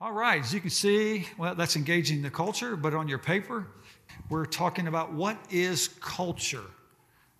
[0.00, 3.66] All right, as you can see, well, that's engaging the culture, but on your paper,
[4.30, 6.62] we're talking about what is culture.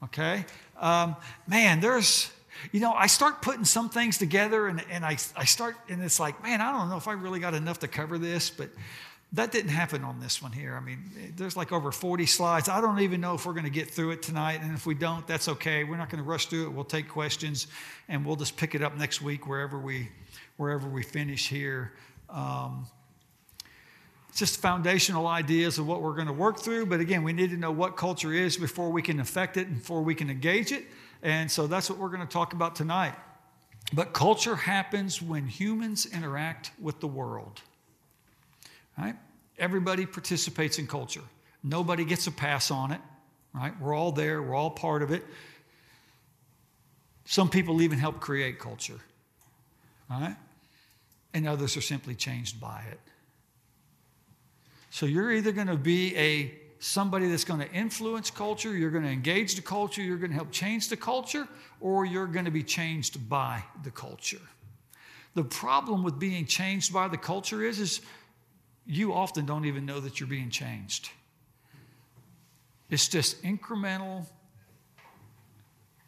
[0.03, 0.45] Okay?
[0.77, 1.15] Um,
[1.47, 2.33] man, there's,
[2.73, 6.19] you know, I start putting some things together and, and I, I start, and it's
[6.19, 8.71] like, man, I don't know if I really got enough to cover this, but
[9.35, 10.75] that didn't happen on this one here.
[10.75, 12.69] I mean, there's like over 40 slides.
[12.69, 14.63] I don't even know if we're going to get through it tonight.
[14.63, 15.85] And if we don't, that's okay.
[15.85, 16.73] We're not going to rush through it.
[16.73, 17.69] We'll take questions
[18.09, 20.09] and we'll just pick it up next week wherever we,
[20.57, 21.93] wherever we finish here.
[22.31, 22.87] Um,
[24.39, 26.87] just foundational ideas of what we're going to work through.
[26.87, 29.79] But again, we need to know what culture is before we can affect it and
[29.79, 30.85] before we can engage it.
[31.23, 33.15] And so that's what we're going to talk about tonight.
[33.93, 37.61] But culture happens when humans interact with the world.
[38.97, 39.17] Right?
[39.59, 41.23] Everybody participates in culture.
[41.65, 43.01] Nobody gets a pass on it.
[43.53, 43.73] Right?
[43.81, 44.41] We're all there.
[44.43, 45.25] We're all part of it.
[47.25, 49.01] Some people even help create culture.
[50.09, 50.37] Right?
[51.35, 53.01] And others are simply changed by it.
[54.91, 59.05] So you're either going to be a somebody that's going to influence culture, you're going
[59.05, 61.49] to engage the culture, you're going to help change the culture,
[61.81, 64.41] or you're going to be changed by the culture.
[65.35, 68.01] The problem with being changed by the culture is, is
[68.87, 71.11] you often don't even know that you're being changed.
[72.91, 74.27] It's just incremental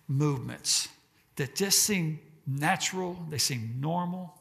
[0.08, 0.88] movements
[1.36, 4.39] that just seem natural, they seem normal,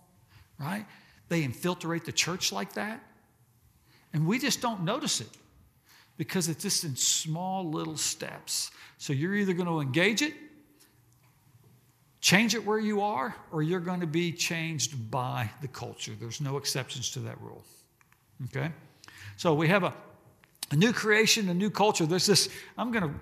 [0.59, 0.85] right?
[1.29, 3.01] They infiltrate the church like that.
[4.13, 5.29] And we just don't notice it
[6.17, 8.71] because it's just in small little steps.
[8.97, 10.33] So you're either going to engage it,
[12.19, 16.11] change it where you are, or you're going to be changed by the culture.
[16.19, 17.63] There's no exceptions to that rule.
[18.45, 18.71] Okay?
[19.37, 19.93] So we have a,
[20.71, 22.05] a new creation, a new culture.
[22.05, 23.15] There's this, I'm going to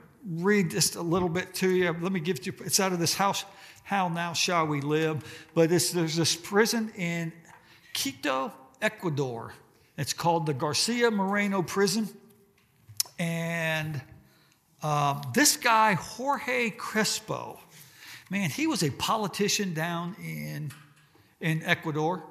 [0.44, 1.96] read just a little bit to you.
[2.02, 3.46] Let me give you, it's out of this house
[3.88, 5.24] how now shall we live?
[5.54, 7.32] But there's this prison in
[7.94, 9.54] Quito, Ecuador.
[9.98, 12.10] It's called the Garcia Moreno Prison.
[13.18, 14.02] And
[14.84, 17.62] uh, this guy, Jorge Crespo,
[18.30, 20.70] man, he was a politician down in,
[21.40, 22.26] in Ecuador.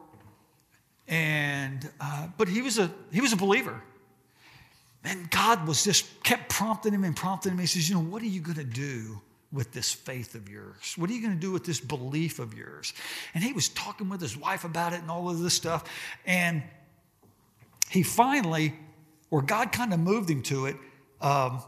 [1.09, 3.83] And, uh, but he was, a, he was a believer.
[5.05, 7.59] And God was just kept prompting him and prompting him.
[7.59, 10.95] He says, You know, what are you going to do with this faith of yours?
[10.97, 12.93] What are you going to do with this belief of yours?
[13.35, 15.85] And he was talking with his wife about it and all of this stuff.
[16.25, 16.63] And
[17.91, 18.75] he finally,
[19.31, 20.77] or God kind of moved him to it,
[21.21, 21.63] um,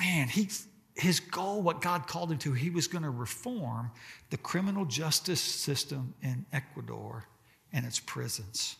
[0.00, 0.48] man, he,
[0.94, 3.90] his goal, what God called him to, he was going to reform
[4.30, 7.28] the criminal justice system in Ecuador
[7.72, 8.76] and its prisons.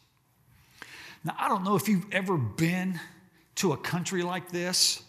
[1.24, 3.00] Now, I don't know if you've ever been
[3.56, 5.02] to a country like this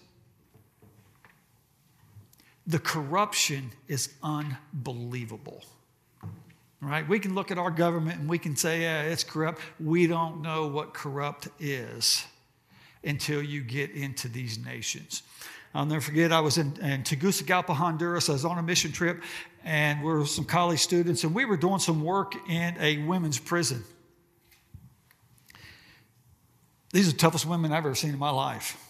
[2.68, 5.64] the corruption is unbelievable.
[6.81, 7.08] Right?
[7.08, 9.62] We can look at our government and we can say, yeah, it's corrupt.
[9.80, 12.26] We don't know what corrupt is
[13.03, 15.24] until you get into these nations.
[15.74, 18.30] I'll never forget, I was in, in Tegucigalpa, Honduras.
[18.30, 19.22] I was on a mission trip,
[19.64, 23.40] and we were some college students, and we were doing some work in a women's
[23.40, 23.84] prison.
[26.94, 28.84] These are the toughest women I've ever seen in my life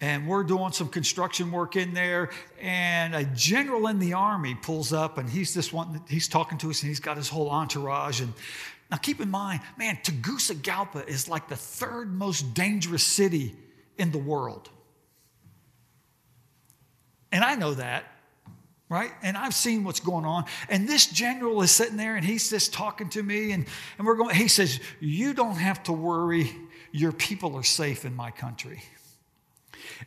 [0.00, 2.30] and we're doing some construction work in there.
[2.60, 6.70] And a general in the army pulls up and he's this one he's talking to
[6.70, 8.20] us and he's got his whole entourage.
[8.20, 8.32] And
[8.90, 13.56] now keep in mind man tegucigalpa is like the third most dangerous city
[13.96, 14.70] in the world.
[17.32, 18.04] And i know that
[18.90, 19.10] right?
[19.22, 20.44] And i've seen what's going on.
[20.70, 23.66] And this general is sitting there and he's just talking to me and,
[23.98, 26.54] and we're going he says you don't have to worry.
[26.90, 28.82] Your people are safe in my country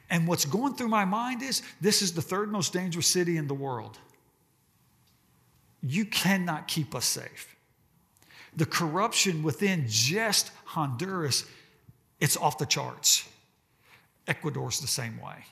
[0.10, 3.48] and what's going through my mind is this is the third most dangerous city in
[3.48, 3.98] the world.
[5.82, 7.56] You cannot keep us safe.
[8.56, 11.46] The corruption within just Honduras,
[12.20, 13.28] it's off the charts.
[14.28, 15.46] Ecuador's the same way.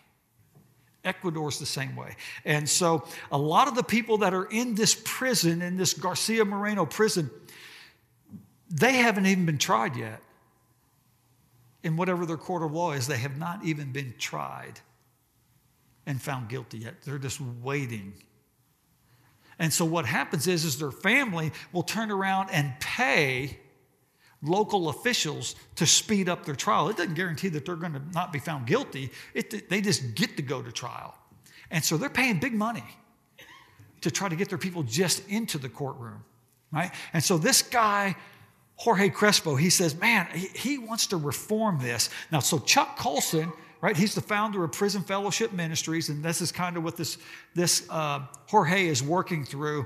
[1.04, 2.16] Ecuador's the same way.
[2.46, 6.46] And so a lot of the people that are in this prison, in this Garcia
[6.46, 7.30] Moreno prison,
[8.70, 10.22] they haven't even been tried yet
[11.84, 14.80] in whatever their court of law is, they have not even been tried
[16.06, 17.02] and found guilty yet.
[17.04, 18.14] They're just waiting.
[19.60, 23.60] And so what happens is, is their family will turn around and pay
[24.42, 26.90] local officials to speed up their trial.
[26.90, 29.12] It doesn't guarantee that they're going to not be found guilty.
[29.34, 31.14] It, they just get to go to trial.
[31.72, 32.86] And so they're paying big money
[34.02, 36.24] to try to get their people just into the courtroom,
[36.72, 36.92] right?
[37.12, 38.16] And so this guy
[38.80, 42.10] Jorge Crespo, he says, man, he, he wants to reform this.
[42.32, 46.54] Now, so Chuck Colson, right, he's the founder of Prison Fellowship Ministries, and this is
[46.54, 47.18] kind of what this,
[47.56, 49.86] this uh, Jorge is working through.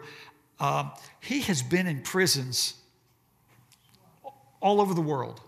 [0.60, 0.92] Uh,
[1.22, 2.76] he has been in prisons
[4.62, 5.42] all over the world.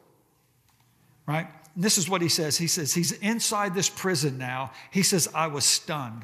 [1.28, 1.48] Right?
[1.76, 2.58] And this is what he says.
[2.58, 4.72] He says, He's inside this prison now.
[4.90, 6.24] He says, I was stunned.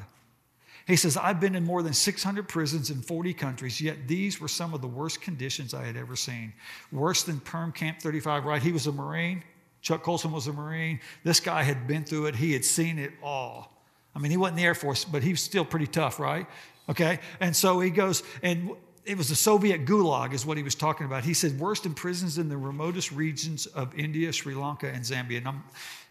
[0.86, 4.48] He says, I've been in more than 600 prisons in 40 countries, yet these were
[4.48, 6.52] some of the worst conditions I had ever seen.
[6.90, 8.62] Worse than Perm Camp 35, right?
[8.62, 9.44] He was a Marine.
[9.80, 11.00] Chuck Colson was a Marine.
[11.24, 13.72] This guy had been through it, he had seen it all.
[14.14, 16.46] I mean, he wasn't in the Air Force, but he was still pretty tough, right?
[16.88, 17.18] Okay.
[17.40, 18.72] And so he goes, and
[19.04, 21.24] it was the Soviet gulag, is what he was talking about.
[21.24, 25.44] He said, worst in prisons in the remotest regions of India, Sri Lanka, and Zambia.
[25.44, 25.60] And,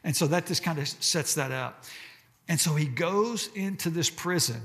[0.04, 1.86] and so that just kind of sets that up.
[2.48, 4.62] And so he goes into this prison.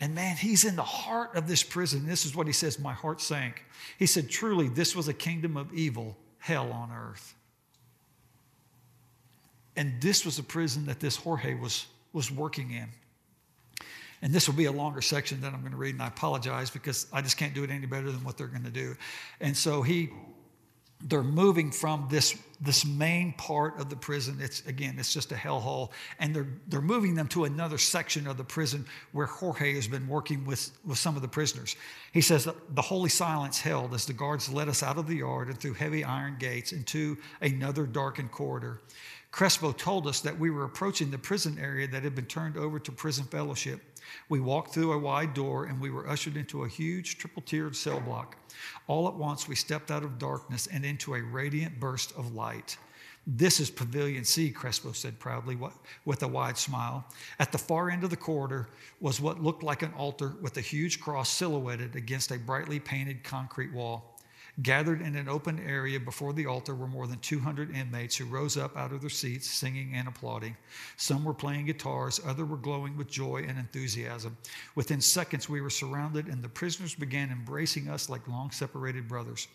[0.00, 2.06] And man, he's in the heart of this prison.
[2.06, 3.64] This is what he says My heart sank.
[3.98, 7.34] He said, Truly, this was a kingdom of evil, hell on earth.
[9.76, 12.88] And this was the prison that this Jorge was, was working in.
[14.22, 16.70] And this will be a longer section that I'm going to read, and I apologize
[16.70, 18.96] because I just can't do it any better than what they're going to do.
[19.40, 20.10] And so he,
[21.00, 24.38] they're moving from this, this main part of the prison.
[24.40, 28.36] It's again, it's just a hellhole, and they're they're moving them to another section of
[28.36, 31.76] the prison where Jorge has been working with, with some of the prisoners.
[32.12, 35.48] He says the holy silence held as the guards led us out of the yard
[35.48, 38.80] and through heavy iron gates into another darkened corridor.
[39.30, 42.78] Crespo told us that we were approaching the prison area that had been turned over
[42.78, 43.80] to prison fellowship.
[44.28, 47.76] We walked through a wide door and we were ushered into a huge triple tiered
[47.76, 48.36] cell block.
[48.86, 52.76] All at once, we stepped out of darkness and into a radiant burst of light.
[53.26, 55.58] This is Pavilion C, Crespo said proudly
[56.06, 57.04] with a wide smile.
[57.38, 58.68] At the far end of the corridor
[59.00, 63.22] was what looked like an altar with a huge cross silhouetted against a brightly painted
[63.22, 64.17] concrete wall.
[64.60, 68.56] Gathered in an open area before the altar were more than 200 inmates who rose
[68.56, 70.56] up out of their seats, singing and applauding.
[70.96, 74.36] Some were playing guitars, others were glowing with joy and enthusiasm.
[74.74, 79.46] Within seconds, we were surrounded, and the prisoners began embracing us like long separated brothers.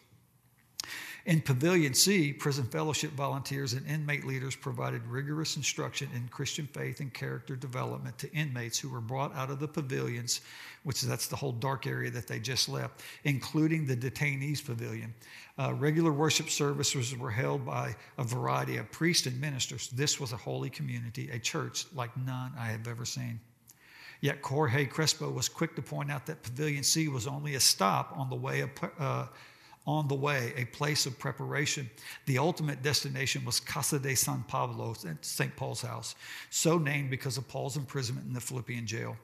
[1.26, 7.00] In Pavilion C, prison fellowship volunteers and inmate leaders provided rigorous instruction in Christian faith
[7.00, 10.42] and character development to inmates who were brought out of the pavilions,
[10.84, 15.14] which is that's the whole dark area that they just left, including the detainees pavilion.
[15.58, 19.88] Uh, regular worship services were held by a variety of priests and ministers.
[19.92, 23.40] This was a holy community, a church like none I have ever seen.
[24.20, 28.14] Yet Jorge Crespo was quick to point out that Pavilion C was only a stop
[28.18, 28.70] on the way of.
[29.00, 29.28] Uh,
[29.86, 31.90] on the way, a place of preparation.
[32.26, 35.56] The ultimate destination was Casa de San Pablo, St.
[35.56, 36.16] Paul's house,
[36.50, 39.18] so named because of Paul's imprisonment in the Philippian jail.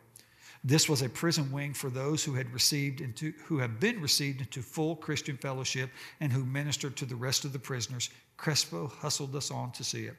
[0.64, 4.42] This was a prison wing for those who had received into, who have been received
[4.42, 5.90] into full Christian fellowship
[6.20, 8.10] and who ministered to the rest of the prisoners.
[8.36, 10.18] Crespo hustled us on to see it.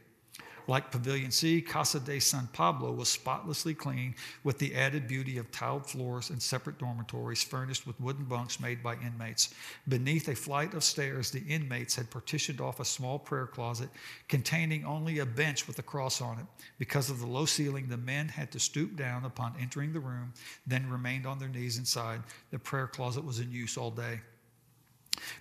[0.71, 4.15] Like Pavilion C, Casa de San Pablo was spotlessly clean
[4.45, 8.81] with the added beauty of tiled floors and separate dormitories furnished with wooden bunks made
[8.81, 9.53] by inmates.
[9.89, 13.89] Beneath a flight of stairs, the inmates had partitioned off a small prayer closet
[14.29, 16.47] containing only a bench with a cross on it.
[16.79, 20.33] Because of the low ceiling, the men had to stoop down upon entering the room,
[20.69, 22.23] then remained on their knees inside.
[22.53, 24.21] The prayer closet was in use all day.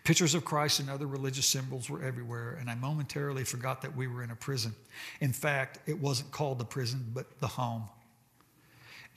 [0.03, 4.07] Pictures of Christ and other religious symbols were everywhere, and I momentarily forgot that we
[4.07, 4.73] were in a prison.
[5.21, 7.83] In fact, it wasn't called the prison, but the home.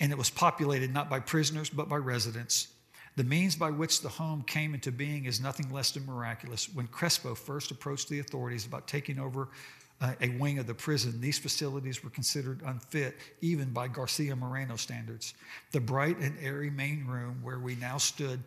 [0.01, 2.69] And it was populated not by prisoners, but by residents.
[3.17, 6.69] The means by which the home came into being is nothing less than miraculous.
[6.73, 9.49] When Crespo first approached the authorities about taking over
[10.01, 14.77] uh, a wing of the prison, these facilities were considered unfit even by Garcia Moreno
[14.77, 15.35] standards.
[15.73, 18.43] The bright and airy main room where we now stood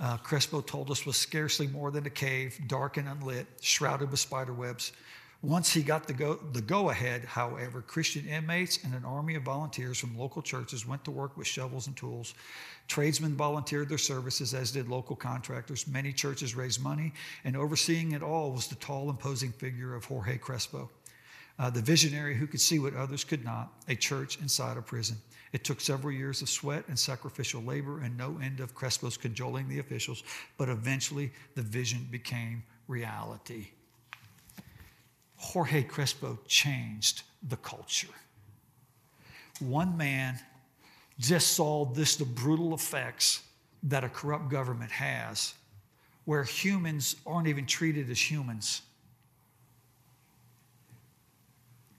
[0.00, 4.18] uh, Crespo told us was scarcely more than a cave, dark and unlit, shrouded with
[4.18, 4.92] spider webs.
[5.42, 9.42] Once he got the go, the go ahead, however, Christian inmates and an army of
[9.42, 12.34] volunteers from local churches went to work with shovels and tools.
[12.88, 15.86] Tradesmen volunteered their services, as did local contractors.
[15.86, 17.12] Many churches raised money,
[17.44, 20.90] and overseeing it all was the tall, imposing figure of Jorge Crespo,
[21.58, 25.16] uh, the visionary who could see what others could not, a church inside a prison.
[25.52, 29.68] It took several years of sweat and sacrificial labor and no end of Crespo's cajoling
[29.68, 30.22] the officials,
[30.56, 33.68] but eventually the vision became reality.
[35.36, 38.08] Jorge Crespo changed the culture.
[39.58, 40.38] One man
[41.18, 43.42] just saw this the brutal effects
[43.84, 45.54] that a corrupt government has,
[46.26, 48.82] where humans aren't even treated as humans.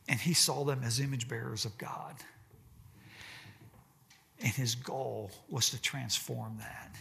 [0.08, 2.16] And he saw them as image bearers of God.
[4.44, 6.96] And his goal was to transform that.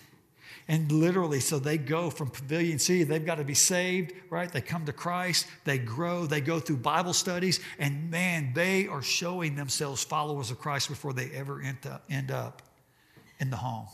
[0.69, 4.53] And literally, so they go from Pavilion C, they've got to be saved, right?
[4.53, 9.03] They come to Christ, they grow, they go through Bible studies, and man, they are
[9.03, 12.63] showing themselves followers of Christ before they ever end up
[13.41, 13.89] in the home.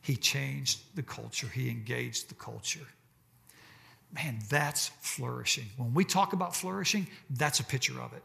[0.00, 2.88] He changed the culture, he engaged the culture.
[4.12, 5.66] Man, that's flourishing.
[5.76, 8.22] When we talk about flourishing, that's a picture of it.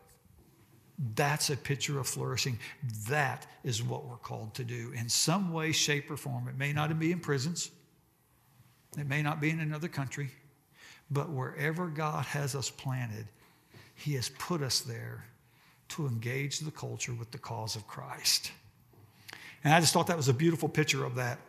[1.16, 2.58] That's a picture of flourishing.
[3.08, 6.48] That is what we're called to do in some way, shape, or form.
[6.48, 7.70] It may not be in prisons,
[8.98, 10.32] it may not be in another country,
[11.12, 13.28] but wherever God has us planted,
[13.94, 15.26] He has put us there
[15.90, 18.52] to engage the culture with the cause of Christ.
[19.64, 21.40] And I just thought that was a beautiful picture of that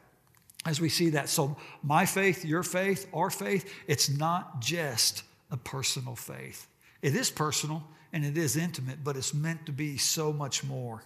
[0.66, 1.28] as we see that.
[1.28, 6.66] So, my faith, your faith, our faith, it's not just a personal faith.
[7.00, 11.02] It is personal and it is intimate, but it's meant to be so much more.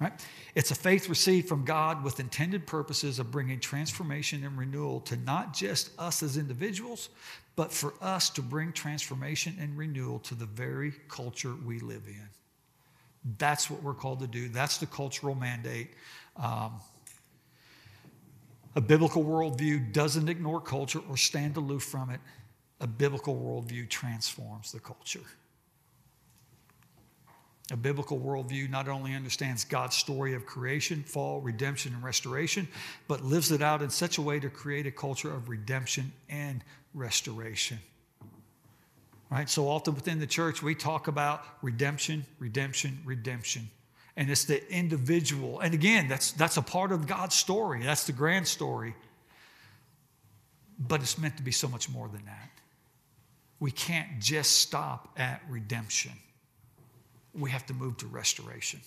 [0.00, 0.12] Right?
[0.54, 5.16] It's a faith received from God with intended purposes of bringing transformation and renewal to
[5.16, 7.08] not just us as individuals,
[7.56, 12.28] but for us to bring transformation and renewal to the very culture we live in.
[13.38, 14.48] That's what we're called to do.
[14.48, 15.88] That's the cultural mandate.
[16.36, 16.74] Um,
[18.76, 22.20] a biblical worldview doesn't ignore culture or stand aloof from it.
[22.80, 25.24] A biblical worldview transforms the culture.
[27.70, 32.66] A biblical worldview not only understands God's story of creation, fall, redemption, and restoration,
[33.08, 36.64] but lives it out in such a way to create a culture of redemption and
[36.94, 37.78] restoration.
[39.30, 39.50] Right?
[39.50, 43.68] So often within the church, we talk about redemption, redemption, redemption.
[44.16, 45.60] And it's the individual.
[45.60, 48.94] And again, that's, that's a part of God's story, that's the grand story.
[50.78, 52.50] But it's meant to be so much more than that.
[53.60, 56.12] We can't just stop at redemption
[57.38, 58.80] we have to move to restoration.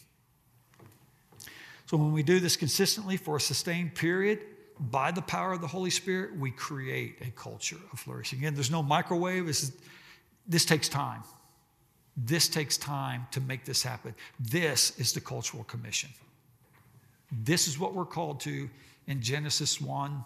[1.86, 4.40] So when we do this consistently for a sustained period,
[4.80, 8.40] by the power of the Holy Spirit, we create a culture of flourishing.
[8.40, 9.46] Again, there's no microwave.
[9.46, 9.72] This, is,
[10.48, 11.24] this takes time.
[12.18, 14.16] This takes time to make this happen.
[14.40, 16.10] This is the cultural commission.
[17.32, 18.70] This is what we're called to
[19.08, 20.24] in Genesis 1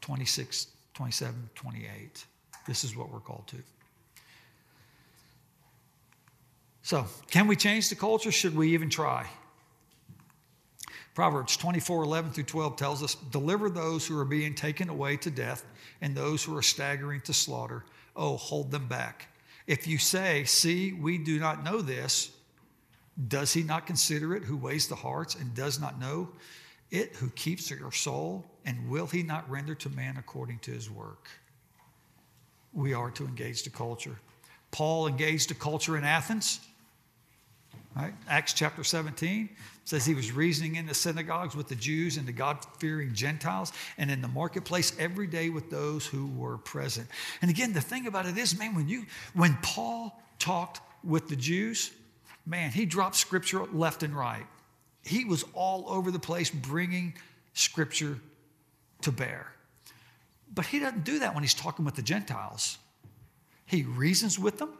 [0.00, 2.24] 26, 27, 28.
[2.66, 3.56] This is what we're called to.
[6.88, 8.32] So, can we change the culture?
[8.32, 9.26] Should we even try?
[11.14, 15.30] Proverbs 24 11 through 12 tells us, Deliver those who are being taken away to
[15.30, 15.66] death
[16.00, 17.84] and those who are staggering to slaughter.
[18.16, 19.28] Oh, hold them back.
[19.66, 22.30] If you say, See, we do not know this,
[23.28, 26.30] does he not consider it who weighs the hearts and does not know
[26.90, 28.46] it who keeps your soul?
[28.64, 31.28] And will he not render to man according to his work?
[32.72, 34.16] We are to engage the culture.
[34.70, 36.60] Paul engaged the culture in Athens.
[37.98, 38.14] Right?
[38.28, 39.48] Acts chapter 17
[39.84, 43.72] says he was reasoning in the synagogues with the Jews and the God fearing Gentiles
[43.96, 47.08] and in the marketplace every day with those who were present.
[47.42, 51.34] And again, the thing about it is, man, when, you, when Paul talked with the
[51.34, 51.90] Jews,
[52.46, 54.46] man, he dropped scripture left and right.
[55.02, 57.14] He was all over the place bringing
[57.52, 58.20] scripture
[59.02, 59.52] to bear.
[60.54, 62.78] But he doesn't do that when he's talking with the Gentiles.
[63.66, 64.70] He reasons with them,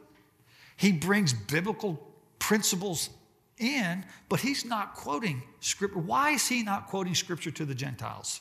[0.77, 2.08] he brings biblical
[2.39, 3.11] principles
[3.59, 5.99] in, but he's not quoting scripture.
[5.99, 8.41] Why is he not quoting scripture to the Gentiles?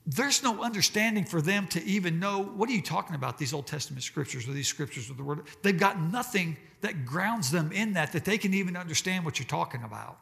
[0.08, 3.68] There's no understanding for them to even know what are you talking about, these Old
[3.68, 5.42] Testament scriptures or these scriptures of the Word.
[5.62, 9.48] They've got nothing that grounds them in that, that they can even understand what you're
[9.48, 10.18] talking about.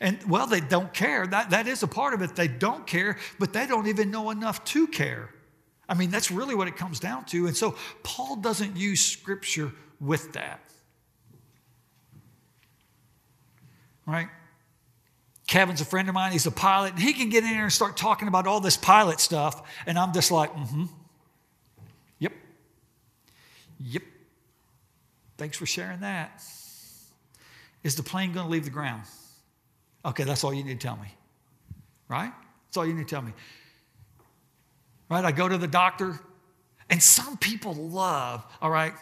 [0.00, 1.26] And well, they don't care.
[1.26, 2.34] That, that is a part of it.
[2.34, 5.30] They don't care, but they don't even know enough to care.
[5.88, 7.46] I mean, that's really what it comes down to.
[7.46, 10.60] And so Paul doesn't use scripture with that.
[14.06, 14.28] Right?
[15.46, 16.32] Kevin's a friend of mine.
[16.32, 18.76] He's a pilot, and he can get in there and start talking about all this
[18.76, 19.68] pilot stuff.
[19.84, 20.84] And I'm just like, mm hmm.
[22.20, 22.32] Yep.
[23.80, 24.02] Yep.
[25.36, 26.40] Thanks for sharing that.
[27.82, 29.02] Is the plane going to leave the ground?
[30.04, 31.14] Okay, that's all you need to tell me.
[32.08, 32.32] Right?
[32.66, 33.32] That's all you need to tell me.
[35.08, 35.24] Right?
[35.24, 36.18] I go to the doctor,
[36.88, 38.94] and some people love, all right?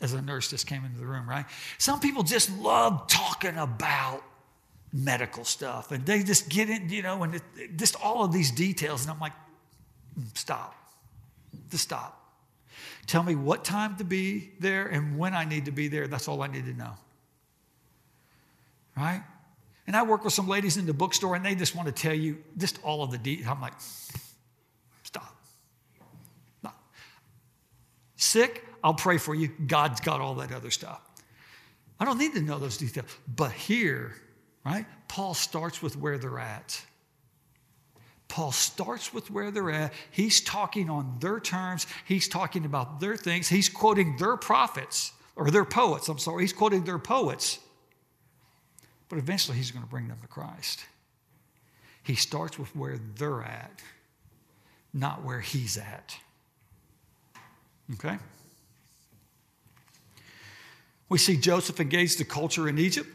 [0.00, 1.44] As a nurse just came into the room, right?
[1.78, 4.22] Some people just love talking about
[4.92, 8.50] medical stuff, and they just get in, you know, and it, just all of these
[8.50, 9.02] details.
[9.02, 9.32] And I'm like,
[10.18, 10.74] mm, stop.
[11.70, 12.20] Just stop.
[13.06, 16.06] Tell me what time to be there and when I need to be there.
[16.06, 16.94] That's all I need to know
[18.96, 19.22] right?
[19.86, 22.14] And I work with some ladies in the bookstore and they just want to tell
[22.14, 23.48] you just all of the details.
[23.50, 23.74] I'm like,
[25.02, 25.36] stop.
[26.62, 26.70] No.
[28.16, 29.48] Sick, I'll pray for you.
[29.66, 31.00] God's got all that other stuff.
[32.00, 33.06] I don't need to know those details.
[33.36, 34.14] But here,
[34.64, 36.82] right, Paul starts with where they're at.
[38.28, 39.92] Paul starts with where they're at.
[40.10, 41.86] He's talking on their terms.
[42.04, 43.48] He's talking about their things.
[43.48, 46.08] He's quoting their prophets or their poets.
[46.08, 47.60] I'm sorry, he's quoting their poets.
[49.14, 50.86] But eventually he's going to bring them to Christ.
[52.02, 53.80] He starts with where they're at,
[54.92, 56.16] not where he's at.
[57.92, 58.18] Okay?
[61.08, 63.08] We see Joseph engage the culture in Egypt.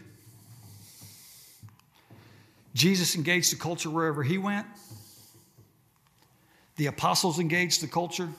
[2.74, 4.68] Jesus engaged the culture wherever he went.
[6.77, 8.29] The apostles engaged the culture.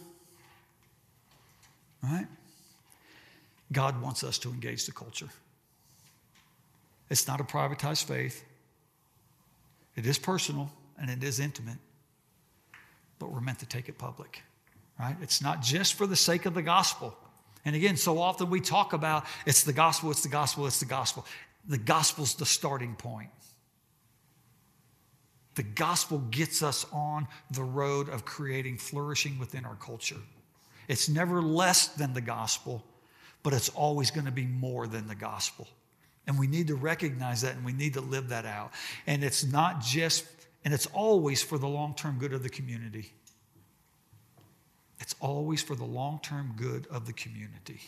[2.03, 2.27] Right?
[3.71, 5.29] God wants us to engage the culture.
[7.11, 8.45] It's not a privatized faith.
[9.97, 11.79] It is personal and it is intimate,
[13.19, 14.43] but we're meant to take it public,
[14.99, 15.17] right?
[15.21, 17.17] It's not just for the sake of the gospel.
[17.65, 20.87] And again, so often we talk about it's the gospel, it's the gospel, it's the
[20.87, 21.27] gospel.
[21.69, 23.29] The gospel's the starting point.
[25.57, 30.17] The gospel gets us on the road of creating flourishing within our culture.
[30.89, 32.85] It's never less than the gospel,
[33.43, 35.69] but it's always going to be more than the gospel.
[36.27, 38.73] And we need to recognize that and we need to live that out.
[39.07, 40.25] And it's not just,
[40.65, 43.13] and it's always for the long term good of the community.
[45.01, 47.81] It's always for the long term good of the community.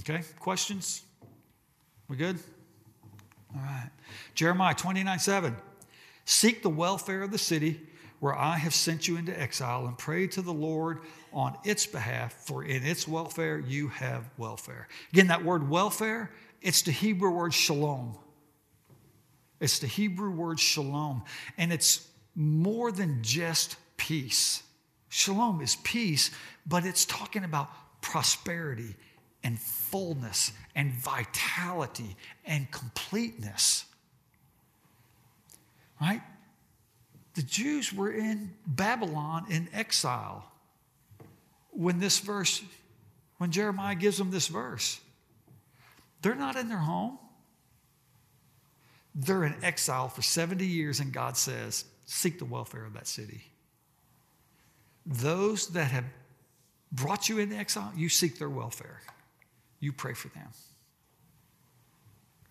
[0.00, 1.02] Okay, questions?
[2.08, 2.38] We good?
[3.54, 3.90] All right.
[4.34, 5.56] Jeremiah 29 7.
[6.24, 7.80] Seek the welfare of the city
[8.20, 11.00] where I have sent you into exile and pray to the Lord
[11.32, 14.88] on its behalf, for in its welfare you have welfare.
[15.12, 18.16] Again, that word welfare, it's the Hebrew word shalom.
[19.60, 21.22] It's the Hebrew word shalom,
[21.56, 24.62] and it's more than just peace.
[25.08, 26.30] Shalom is peace,
[26.66, 27.70] but it's talking about
[28.02, 28.94] prosperity
[29.42, 33.84] and fullness and vitality and completeness.
[36.00, 36.20] Right?
[37.34, 40.44] The Jews were in Babylon in exile
[41.70, 42.62] when this verse,
[43.38, 45.00] when Jeremiah gives them this verse.
[46.22, 47.18] They're not in their home.
[49.14, 53.42] They're in exile for 70 years, and God says, Seek the welfare of that city.
[55.04, 56.04] Those that have
[56.92, 59.00] brought you into exile, you seek their welfare.
[59.80, 60.48] You pray for them.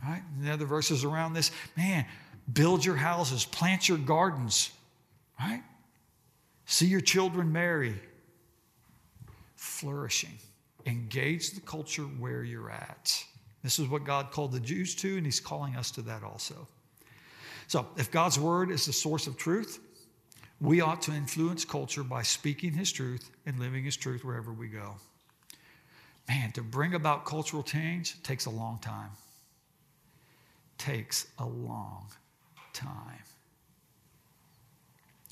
[0.04, 0.22] Right?
[0.36, 2.06] And the other verses around this, man,
[2.52, 4.72] build your houses, plant your gardens,
[5.40, 5.64] right?
[6.66, 7.96] See your children marry,
[9.56, 10.38] flourishing.
[10.86, 13.24] Engage the culture where you're at.
[13.66, 16.68] This is what God called the Jews to, and He's calling us to that also.
[17.66, 19.80] So, if God's word is the source of truth,
[20.62, 24.68] we ought to influence culture by speaking His truth and living His truth wherever we
[24.68, 24.98] go.
[26.28, 29.10] Man, to bring about cultural change takes a long time.
[30.78, 32.06] Takes a long
[32.72, 33.24] time.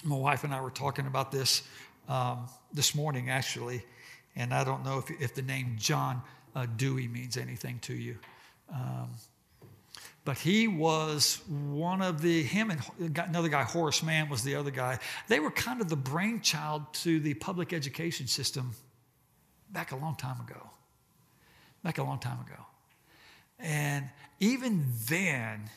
[0.03, 1.61] My wife and I were talking about this
[2.09, 3.83] um, this morning, actually,
[4.35, 6.23] and I don't know if, if the name John
[6.55, 8.17] uh, Dewey means anything to you.
[8.73, 9.09] Um,
[10.25, 12.81] but he was one of the, him and
[13.17, 14.99] another guy, Horace Mann was the other guy.
[15.27, 18.71] They were kind of the brainchild to the public education system
[19.69, 20.69] back a long time ago.
[21.83, 22.63] Back a long time ago.
[23.59, 25.69] And even then,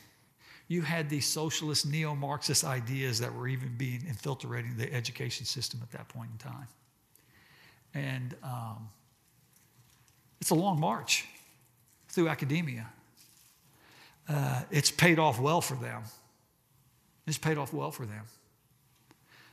[0.68, 5.80] you had these socialist, neo Marxist ideas that were even being infiltrating the education system
[5.82, 6.68] at that point in time.
[7.94, 8.88] And um,
[10.40, 11.26] it's a long march
[12.08, 12.86] through academia.
[14.28, 16.02] Uh, it's paid off well for them.
[17.26, 18.24] It's paid off well for them.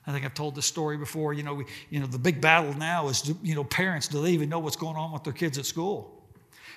[0.06, 1.34] I think I've told this story before.
[1.34, 4.32] You know, we, you know, the big battle now is, you know, parents, do they
[4.32, 6.24] even know what's going on with their kids at school?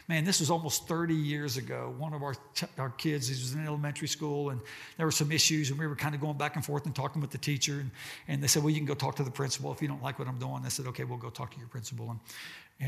[0.09, 1.93] Man, this was almost 30 years ago.
[1.99, 2.35] One of our,
[2.79, 4.61] our kids, he was in elementary school, and
[4.97, 7.21] there were some issues, and we were kind of going back and forth and talking
[7.21, 7.81] with the teacher.
[7.81, 7.91] And,
[8.29, 10.21] and they said, Well, you can go talk to the principal if you don't like
[10.21, 10.63] what I'm doing.
[10.65, 12.11] I said, Okay, we'll go talk to your principal.
[12.11, 12.21] And,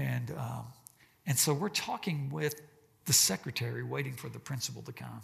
[0.01, 0.65] and, um,
[1.29, 2.63] and so we're talking with
[3.05, 5.21] the secretary, waiting for the principal to come.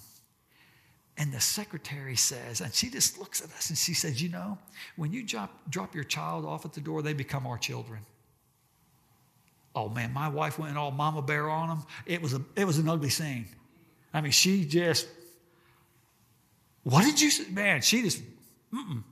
[1.17, 4.59] And the secretary says, and she just looks at us and she says, You know,
[4.97, 8.01] when you drop, drop your child off at the door, they become our children.
[9.75, 11.85] Oh man, my wife went all mama bear on them.
[12.05, 13.47] It was, a, it was an ugly scene.
[14.13, 15.09] I mean, she just,
[16.83, 17.51] what did you say?
[17.51, 18.23] Man, she just,
[18.73, 19.03] mm-mm.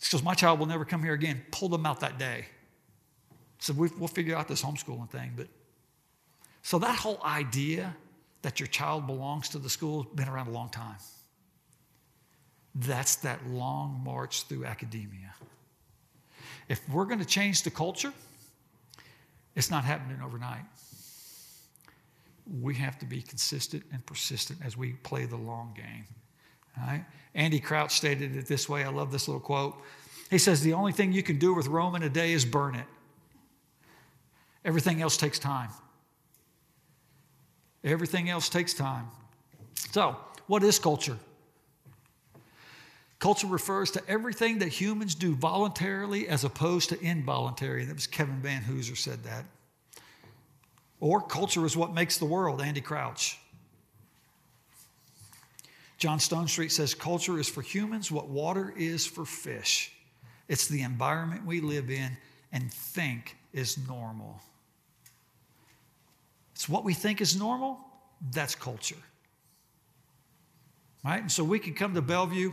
[0.00, 1.42] Because my child will never come here again.
[1.50, 2.46] Pulled them out that day.
[3.64, 5.32] So we, we'll figure out this homeschooling thing.
[5.34, 5.46] But
[6.60, 7.96] so that whole idea
[8.42, 10.98] that your child belongs to the school has been around a long time.
[12.74, 15.34] That's that long march through academia.
[16.68, 18.12] If we're going to change the culture,
[19.56, 20.66] it's not happening overnight.
[22.60, 26.04] We have to be consistent and persistent as we play the long game.
[26.76, 27.06] Right?
[27.34, 28.84] Andy Crouch stated it this way.
[28.84, 29.80] I love this little quote.
[30.30, 32.74] He says, The only thing you can do with Rome in a day is burn
[32.74, 32.84] it.
[34.64, 35.70] Everything else takes time.
[37.82, 39.08] Everything else takes time.
[39.92, 41.18] So, what is culture?
[43.18, 47.84] Culture refers to everything that humans do voluntarily as opposed to involuntary.
[47.84, 49.44] That was Kevin Vanhoozer said that.
[51.00, 53.38] Or culture is what makes the world, Andy Crouch.
[55.98, 59.92] John Stonestreet says culture is for humans what water is for fish.
[60.48, 62.16] It's the environment we live in
[62.52, 64.40] and think is normal.
[66.54, 67.78] It's what we think is normal,
[68.30, 68.96] that's culture.
[71.04, 71.20] Right?
[71.20, 72.52] And so we can come to Bellevue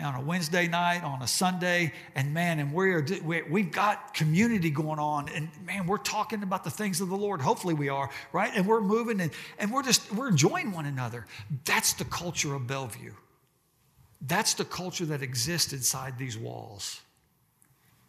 [0.00, 3.04] on a Wednesday night, on a Sunday, and man, and we're,
[3.50, 7.42] we've got community going on, and man, we're talking about the things of the Lord.
[7.42, 8.50] Hopefully, we are, right?
[8.54, 11.26] And we're moving, and, and we're just, we're enjoying one another.
[11.66, 13.12] That's the culture of Bellevue.
[14.22, 17.02] That's the culture that exists inside these walls.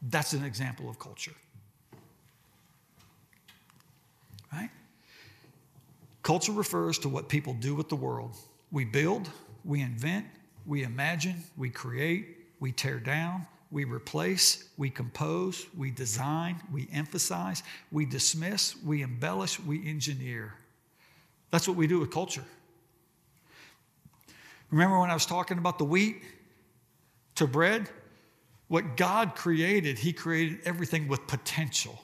[0.01, 1.34] That's an example of culture.
[6.23, 8.36] Culture refers to what people do with the world.
[8.71, 9.29] We build,
[9.65, 10.25] we invent,
[10.65, 17.62] we imagine, we create, we tear down, we replace, we compose, we design, we emphasize,
[17.91, 20.53] we dismiss, we embellish, we engineer.
[21.51, 22.45] That's what we do with culture.
[24.71, 26.23] Remember when I was talking about the wheat
[27.36, 27.89] to bread?
[28.69, 31.99] What God created, He created everything with potential.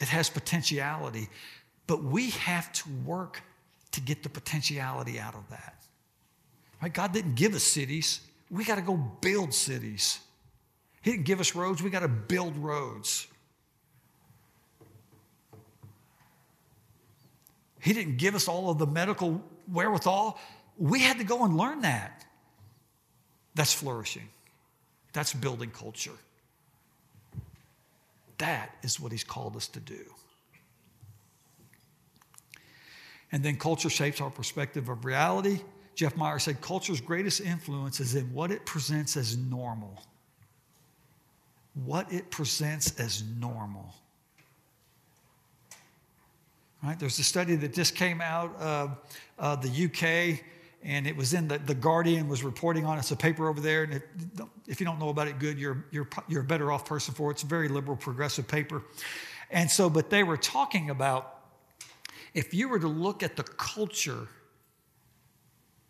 [0.00, 1.28] It has potentiality.
[1.88, 3.42] But we have to work
[3.92, 5.82] to get the potentiality out of that.
[6.80, 6.92] Right?
[6.92, 8.20] God didn't give us cities.
[8.50, 10.20] We got to go build cities.
[11.02, 11.82] He didn't give us roads.
[11.82, 13.26] We got to build roads.
[17.80, 20.38] He didn't give us all of the medical wherewithal.
[20.76, 22.26] We had to go and learn that.
[23.54, 24.28] That's flourishing.
[25.14, 26.12] That's building culture.
[28.36, 30.04] That is what he's called us to do.
[33.32, 35.60] And then culture shapes our perspective of reality.
[35.94, 40.02] Jeff Meyer said culture's greatest influence is in what it presents as normal.
[41.84, 43.94] What it presents as normal.
[46.82, 46.98] Right?
[46.98, 48.96] There's a study that just came out of
[49.38, 50.44] uh, the UK,
[50.84, 53.00] and it was in the, the Guardian was reporting on it.
[53.00, 54.02] It's a paper over there, and if,
[54.68, 57.30] if you don't know about it, good, you're, you're, you're a better off person for
[57.30, 57.34] it.
[57.34, 58.84] It's a very liberal, progressive paper.
[59.50, 61.37] And so, but they were talking about
[62.34, 64.28] if you were to look at the culture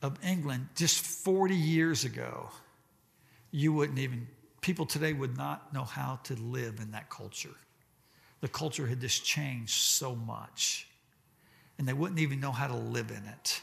[0.02, 2.50] of England just 40 years ago,
[3.50, 4.26] you wouldn't even,
[4.60, 7.54] people today would not know how to live in that culture.
[8.40, 10.86] The culture had just changed so much,
[11.78, 13.60] and they wouldn't even know how to live in it.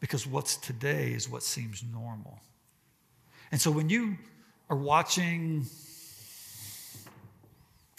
[0.00, 2.40] Because what's today is what seems normal.
[3.52, 4.16] And so when you
[4.68, 5.66] are watching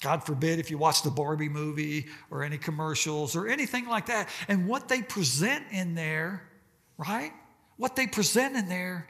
[0.02, 4.30] God forbid if you watch the Barbie movie or any commercials or anything like that.
[4.48, 6.44] And what they present in there,
[6.98, 7.32] right?
[7.78, 9.08] What they present in there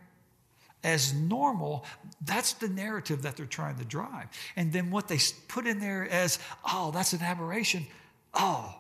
[0.84, 1.86] as normal,
[2.26, 4.28] that's the narrative that they're trying to drive.
[4.56, 7.88] And then what they put in there as, oh, that's an aberration.
[8.34, 8.76] Oh,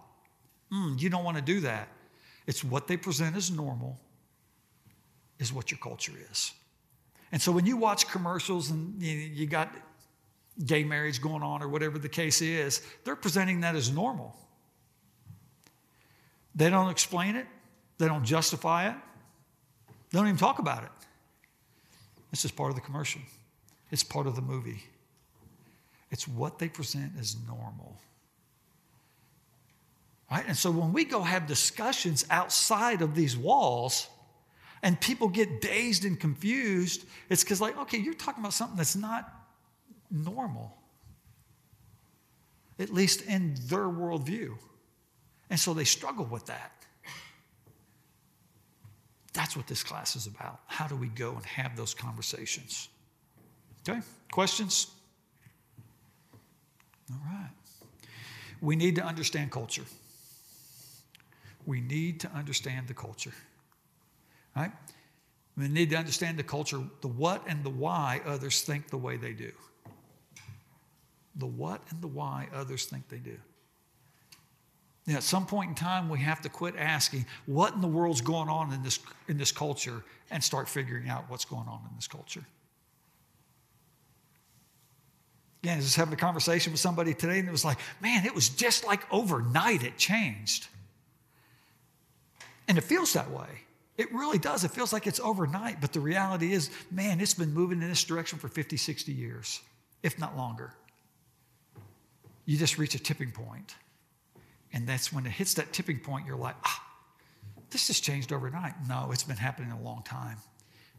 [0.71, 1.87] mm, you don't want to do that.
[2.45, 3.99] It's what they present as normal,
[5.39, 6.51] is what your culture is.
[7.31, 9.73] And so when you watch commercials and you, you got
[10.65, 14.35] gay marriage going on or whatever the case is, they're presenting that as normal.
[16.55, 17.47] They don't explain it,
[17.97, 18.95] they don't justify it,
[20.11, 20.89] they don't even talk about it.
[22.29, 23.21] This is part of the commercial,
[23.91, 24.83] it's part of the movie.
[26.11, 27.95] It's what they present as normal.
[30.29, 30.43] Right?
[30.45, 34.07] And so when we go have discussions outside of these walls,
[34.83, 38.95] and people get dazed and confused, it's because, like, okay, you're talking about something that's
[38.95, 39.31] not
[40.11, 40.75] normal,
[42.79, 44.57] at least in their worldview.
[45.49, 46.71] And so they struggle with that.
[49.33, 50.59] That's what this class is about.
[50.67, 52.89] How do we go and have those conversations?
[53.87, 53.99] Okay,
[54.31, 54.87] questions?
[57.09, 57.49] All right.
[58.61, 59.85] We need to understand culture.
[61.65, 63.33] We need to understand the culture.
[64.55, 64.71] Right?
[65.57, 69.17] We need to understand the culture, the what and the why others think the way
[69.17, 69.51] they do
[71.35, 73.37] the what and the why others think they do.
[75.07, 78.21] Now, at some point in time, we have to quit asking what in the world's
[78.21, 81.95] going on in this, in this culture and start figuring out what's going on in
[81.95, 82.45] this culture.
[85.63, 88.25] Again, I was just having a conversation with somebody today, and it was like, man,
[88.25, 90.67] it was just like overnight it changed.
[92.67, 93.47] And it feels that way.
[93.97, 94.63] It really does.
[94.63, 98.03] It feels like it's overnight, but the reality is, man, it's been moving in this
[98.03, 99.61] direction for 50, 60 years,
[100.01, 100.73] if not longer.
[102.51, 103.75] You just reach a tipping point.
[104.73, 106.83] And that's when it hits that tipping point, you're like, ah,
[107.69, 108.73] this has changed overnight.
[108.89, 110.35] No, it's been happening a long time.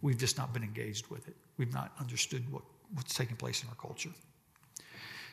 [0.00, 1.36] We've just not been engaged with it.
[1.58, 2.62] We've not understood what,
[2.94, 4.08] what's taking place in our culture.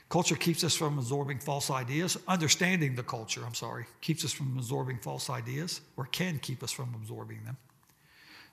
[0.10, 2.18] Culture keeps us from absorbing false ideas.
[2.28, 6.72] Understanding the culture, I'm sorry, keeps us from absorbing false ideas or can keep us
[6.74, 7.58] from absorbing them.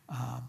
[0.08, 0.48] Um,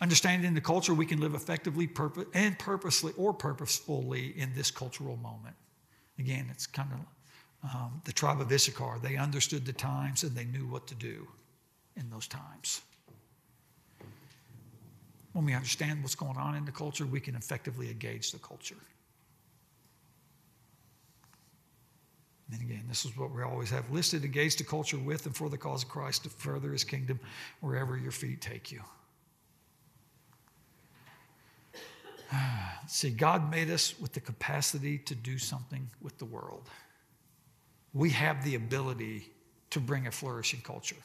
[0.00, 5.16] understanding the culture, we can live effectively purpose, and purposely or purposefully in this cultural
[5.16, 5.56] moment.
[6.22, 9.00] Again, it's kind of um, the tribe of Issachar.
[9.02, 11.26] They understood the times and they knew what to do
[11.96, 12.82] in those times.
[15.32, 18.76] When we understand what's going on in the culture, we can effectively engage the culture.
[22.52, 25.48] And again, this is what we always have listed engage the culture with and for
[25.48, 27.18] the cause of Christ to further his kingdom
[27.60, 28.82] wherever your feet take you.
[32.86, 36.68] See, God made us with the capacity to do something with the world.
[37.94, 39.30] We have the ability
[39.70, 40.96] to bring a flourishing culture.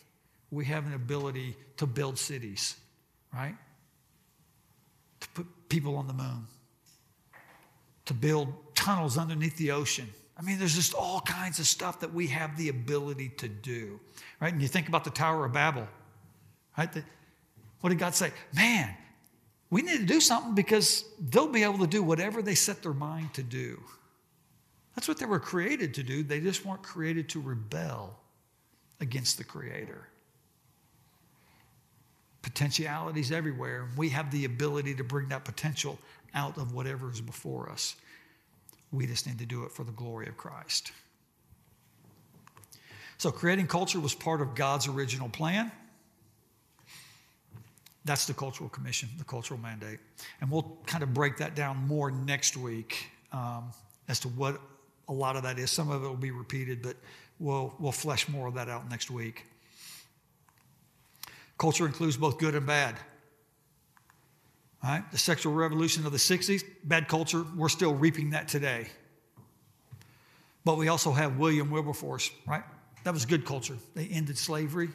[0.52, 2.78] We have an ability to build cities,
[3.34, 3.56] right?
[5.20, 6.48] To put people on the moon,
[8.06, 10.08] to build tunnels underneath the ocean.
[10.38, 14.00] I mean, there's just all kinds of stuff that we have the ability to do,
[14.40, 14.54] right?
[14.54, 15.88] And you think about the Tower of Babel,
[16.78, 16.92] right?
[16.92, 17.04] The,
[17.82, 18.32] what did God say?
[18.56, 18.96] Man,
[19.70, 22.94] we need to do something because they'll be able to do whatever they set their
[22.94, 23.82] mind to do.
[24.96, 26.24] That's what they were created to do.
[26.24, 28.18] They just weren't created to rebel
[29.00, 30.08] against the Creator.
[32.42, 33.90] Potentialities everywhere.
[33.98, 36.00] We have the ability to bring that potential
[36.34, 37.96] out of whatever is before us.
[38.92, 40.94] We just need to do it for the glory of Christ.
[43.18, 45.72] So, creating culture was part of God's original plan.
[48.08, 50.00] That's the cultural commission, the cultural mandate.
[50.39, 53.72] And we'll kind of break that down more next week um,
[54.08, 54.62] as to what
[55.10, 55.70] a lot of that is.
[55.70, 56.96] Some of it will be repeated, but
[57.38, 59.46] we'll, we'll flesh more of that out next week.
[61.58, 62.96] Culture includes both good and bad.
[64.84, 65.12] All right?
[65.12, 68.88] The sexual revolution of the 60s, bad culture, we're still reaping that today.
[70.63, 72.63] But we also have William Wilberforce, right?
[73.04, 73.76] That was good culture.
[73.96, 74.89] They ended slavery,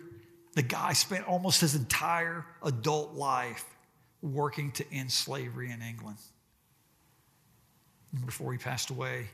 [0.55, 3.65] the guy spent almost his entire adult life
[4.21, 6.19] working to end slavery in England.
[8.15, 9.27] And before he passed away,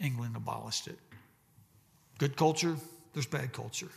[0.00, 0.98] England abolished it.
[2.18, 2.76] Good culture,
[3.12, 3.88] there's bad culture.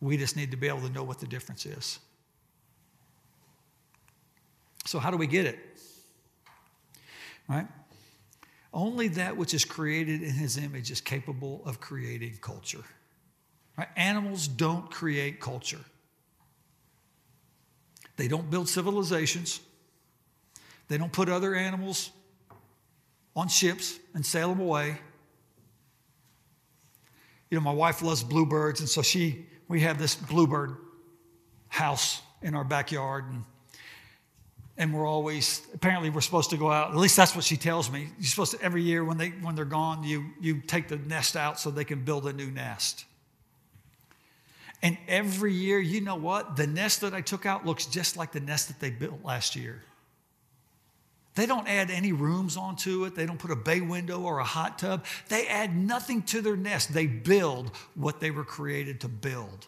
[0.00, 1.98] We just need to be able to know what the difference is.
[4.86, 5.58] So, how do we get it?
[7.48, 7.66] Right?
[8.72, 12.84] Only that which is created in his image is capable of creating culture.
[13.78, 13.88] Right?
[13.96, 15.78] Animals don't create culture.
[18.16, 19.60] They don't build civilizations.
[20.88, 22.10] They don't put other animals
[23.36, 24.98] on ships and sail them away.
[27.50, 30.76] You know, my wife loves bluebirds, and so she, we have this bluebird
[31.68, 33.44] house in our backyard, and
[34.76, 36.90] and we're always apparently we're supposed to go out.
[36.90, 38.08] At least that's what she tells me.
[38.18, 41.36] You're supposed to every year when they when they're gone, you you take the nest
[41.36, 43.04] out so they can build a new nest.
[44.82, 46.56] And every year, you know what?
[46.56, 49.56] The nest that I took out looks just like the nest that they built last
[49.56, 49.82] year.
[51.34, 53.14] They don't add any rooms onto it.
[53.14, 55.04] They don't put a bay window or a hot tub.
[55.28, 56.92] They add nothing to their nest.
[56.92, 59.66] They build what they were created to build.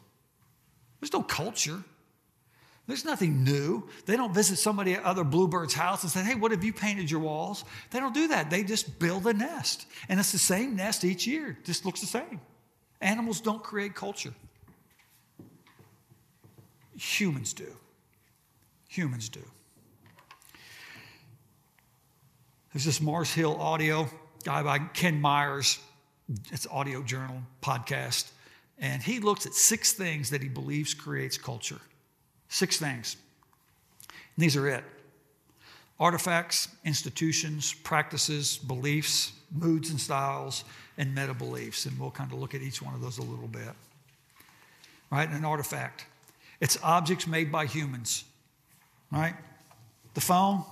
[1.00, 1.82] There's no culture.
[2.88, 3.88] There's nothing new.
[4.06, 7.08] They don't visit somebody at other bluebird's house and say, hey, what have you painted
[7.08, 7.64] your walls?
[7.90, 8.50] They don't do that.
[8.50, 9.86] They just build a nest.
[10.08, 11.50] And it's the same nest each year.
[11.50, 12.40] It just looks the same.
[13.00, 14.34] Animals don't create culture.
[17.00, 17.66] Humans do.
[18.88, 19.40] Humans do.
[22.74, 24.06] There's this Mars Hill audio,
[24.44, 25.78] guy by Ken Myers.
[26.52, 28.30] It's audio journal, podcast.
[28.78, 31.80] And he looks at six things that he believes creates culture.
[32.50, 33.16] Six things.
[34.10, 34.84] And these are it
[35.98, 40.64] artifacts, institutions, practices, beliefs, moods and styles,
[40.98, 41.86] and meta beliefs.
[41.86, 43.72] And we'll kind of look at each one of those a little bit.
[45.10, 45.28] Right?
[45.30, 46.04] An artifact.
[46.60, 48.24] It's objects made by humans,
[49.10, 49.34] right?
[50.14, 50.64] The phone,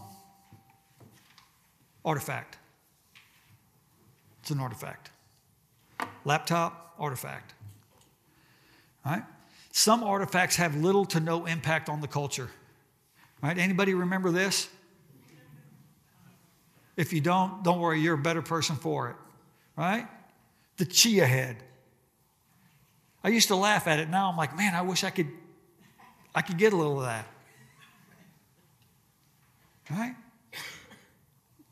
[2.04, 2.58] artifact.
[4.40, 5.10] It's an artifact.
[6.24, 7.54] Laptop, artifact.
[9.04, 9.22] Right?
[9.72, 12.50] Some artifacts have little to no impact on the culture.
[13.42, 13.56] Right?
[13.56, 14.68] Anybody remember this?
[16.96, 19.16] If you don't, don't worry, you're a better person for it.
[19.76, 20.06] Right?
[20.78, 21.56] The chia head.
[23.22, 24.08] I used to laugh at it.
[24.08, 25.28] Now I'm like, man, I wish I could
[26.34, 27.26] I could get a little of that.
[29.90, 30.14] Right?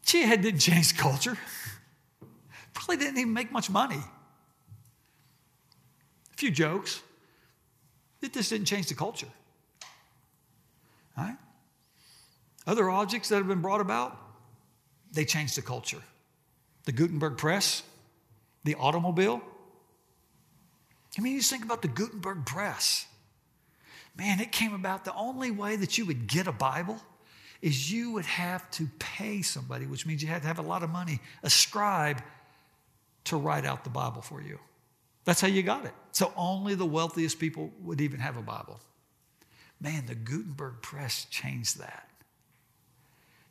[0.05, 1.37] Chia head didn't change culture.
[2.73, 3.97] Probably didn't even make much money.
[6.33, 7.03] A few jokes.
[8.23, 9.29] It just didn't change the culture.
[11.16, 11.37] Right?
[12.66, 14.19] Other objects that have been brought about,
[15.12, 16.03] they changed the culture.
[16.85, 17.83] The Gutenberg press,
[18.64, 19.42] the automobile.
[21.19, 23.07] I mean, you just think about the Gutenberg press.
[24.16, 26.98] Man, it came about the only way that you would get a Bible
[27.61, 30.83] is you would have to pay somebody, which means you had to have a lot
[30.83, 32.22] of money, a scribe,
[33.24, 34.59] to write out the Bible for you.
[35.24, 35.92] That's how you got it.
[36.12, 38.81] So only the wealthiest people would even have a Bible.
[39.81, 42.09] Man, the Gutenberg press changed that.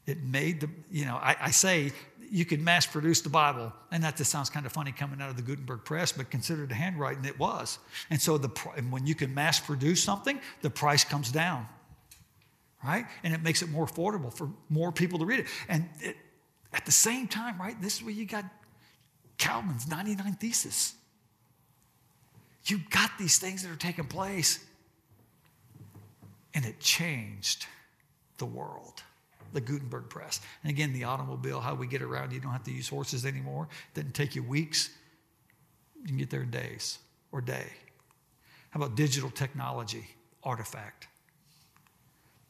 [0.07, 1.91] It made the, you know, I, I say
[2.31, 5.29] you could mass produce the Bible, and that just sounds kind of funny coming out
[5.29, 7.79] of the Gutenberg press, but consider the handwriting it was.
[8.09, 8.49] And so the,
[8.89, 11.67] when you can mass produce something, the price comes down,
[12.83, 13.05] right?
[13.23, 15.47] And it makes it more affordable for more people to read it.
[15.67, 16.17] And it,
[16.73, 18.45] at the same time, right, this is where you got
[19.37, 20.93] Calvin's 99 Thesis.
[22.65, 24.65] You got these things that are taking place,
[26.53, 27.67] and it changed
[28.37, 29.03] the world
[29.53, 30.41] the Gutenberg press.
[30.63, 33.67] And again, the automobile, how we get around, you don't have to use horses anymore.
[33.93, 34.89] It doesn't take you weeks.
[36.01, 36.99] You can get there in days
[37.31, 37.65] or day.
[38.69, 40.05] How about digital technology,
[40.43, 41.07] artifact?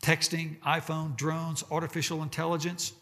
[0.01, 2.93] Texting, iPhone, drones, artificial intelligence.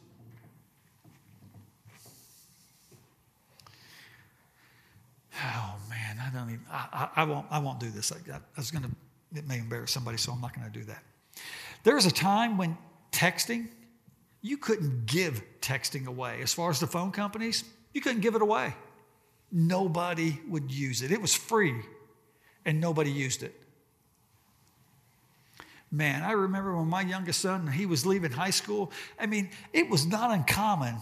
[5.35, 8.11] Oh man, I don't even, I, I, I won't, I won't do this.
[8.11, 8.91] I, I was going to,
[9.37, 11.03] it may embarrass somebody, so I'm not going to do that.
[11.83, 12.77] There was a time when
[13.11, 13.67] texting,
[14.43, 16.41] you couldn't give texting away.
[16.43, 18.75] As far as the phone companies, you couldn't give it away.
[19.51, 21.11] Nobody would use it.
[21.11, 21.81] It was free,
[22.65, 23.59] and nobody used it.
[25.89, 28.91] Man, I remember when my youngest son, he was leaving high school.
[29.19, 30.95] I mean, it was not uncommon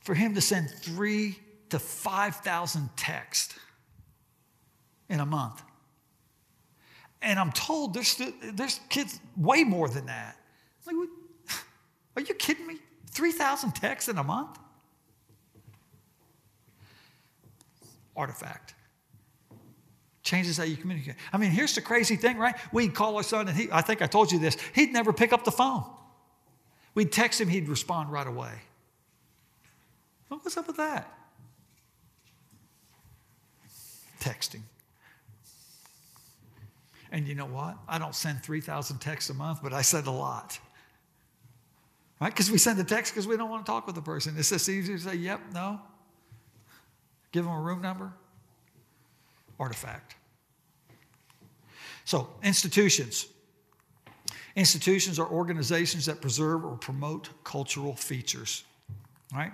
[0.00, 1.38] for him to send three
[1.70, 3.58] to 5,000 texts
[5.08, 5.62] in a month.
[7.22, 8.20] And I'm told there's,
[8.52, 10.36] there's kids way more than that.
[10.86, 10.96] Like,
[12.16, 12.78] are you kidding me?
[13.10, 14.58] 3,000 texts in a month?
[18.16, 18.74] Artifact.
[20.22, 21.16] Changes how you communicate.
[21.32, 22.54] I mean, here's the crazy thing, right?
[22.72, 25.32] We'd call our son, and he, I think I told you this, he'd never pick
[25.32, 25.84] up the phone.
[26.94, 28.52] We'd text him, he'd respond right away.
[30.28, 31.12] what's up with that?
[34.20, 34.62] Texting.
[37.12, 37.76] And you know what?
[37.86, 40.58] I don't send 3,000 texts a month, but I send a lot.
[42.24, 42.32] Right?
[42.32, 44.34] Because we send a text because we don't want to talk with the person.
[44.38, 45.78] It's just easier to say, yep, no.
[47.32, 48.14] Give them a room number.
[49.60, 50.14] Artifact.
[52.06, 53.26] So, institutions.
[54.56, 58.64] Institutions are organizations that preserve or promote cultural features.
[59.34, 59.50] Right?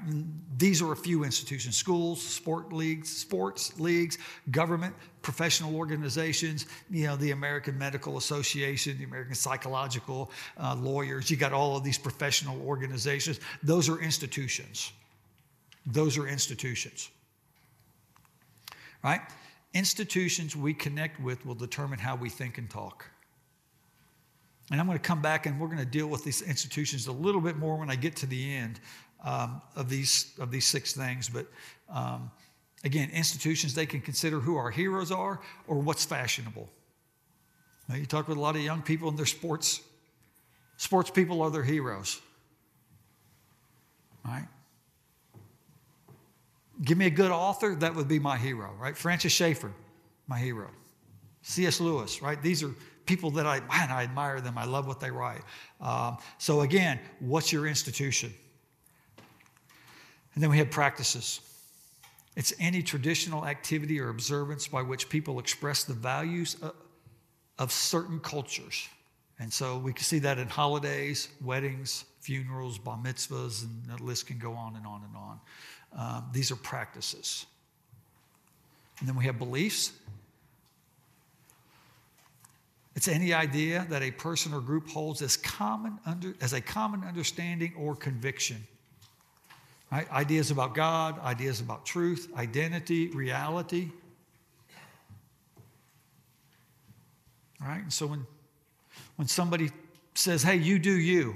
[0.59, 4.19] These are a few institutions schools, sport leagues, sports leagues,
[4.51, 11.31] government, professional organizations, you know, the American Medical Association, the American Psychological uh, Lawyers.
[11.31, 13.41] You got all of these professional organizations.
[13.63, 14.93] Those are institutions.
[15.87, 17.09] Those are institutions.
[19.03, 19.23] Right?
[19.73, 23.07] Institutions we connect with will determine how we think and talk.
[24.71, 27.13] And I'm going to come back and we're going to deal with these institutions a
[27.13, 28.79] little bit more when I get to the end
[29.25, 31.29] um, of, these, of these six things.
[31.29, 31.47] But
[31.93, 32.31] um,
[32.85, 36.69] again, institutions, they can consider who our heroes are or what's fashionable.
[37.89, 39.81] Now, you talk with a lot of young people and their sports.
[40.77, 42.21] Sports people are their heroes.
[44.25, 44.47] Right?
[46.83, 48.97] Give me a good author, that would be my hero, right?
[48.97, 49.73] Francis Schaeffer,
[50.27, 50.71] my hero.
[51.43, 51.81] C.S.
[51.81, 52.41] Lewis, right?
[52.43, 52.71] These are
[53.07, 54.57] people that I, man, I admire them.
[54.57, 55.43] I love what they write.
[55.81, 58.33] Um, so again, what's your institution?
[60.35, 61.41] And then we have practices.
[62.37, 66.57] It's any traditional activity or observance by which people express the values
[67.59, 68.89] of certain cultures.
[69.39, 74.27] And so we can see that in holidays, weddings, funerals, bar mitzvahs, and the list
[74.27, 75.41] can go on and on and on.
[75.97, 77.47] Um, these are practices.
[79.01, 79.93] And then we have beliefs.
[82.95, 87.03] It's any idea that a person or group holds as, common under, as a common
[87.03, 88.67] understanding or conviction.
[89.93, 93.91] Ideas about God, ideas about truth, identity, reality.
[97.61, 97.83] Right?
[97.83, 98.27] And so when,
[99.17, 99.71] when somebody
[100.15, 101.35] says, hey, you do you,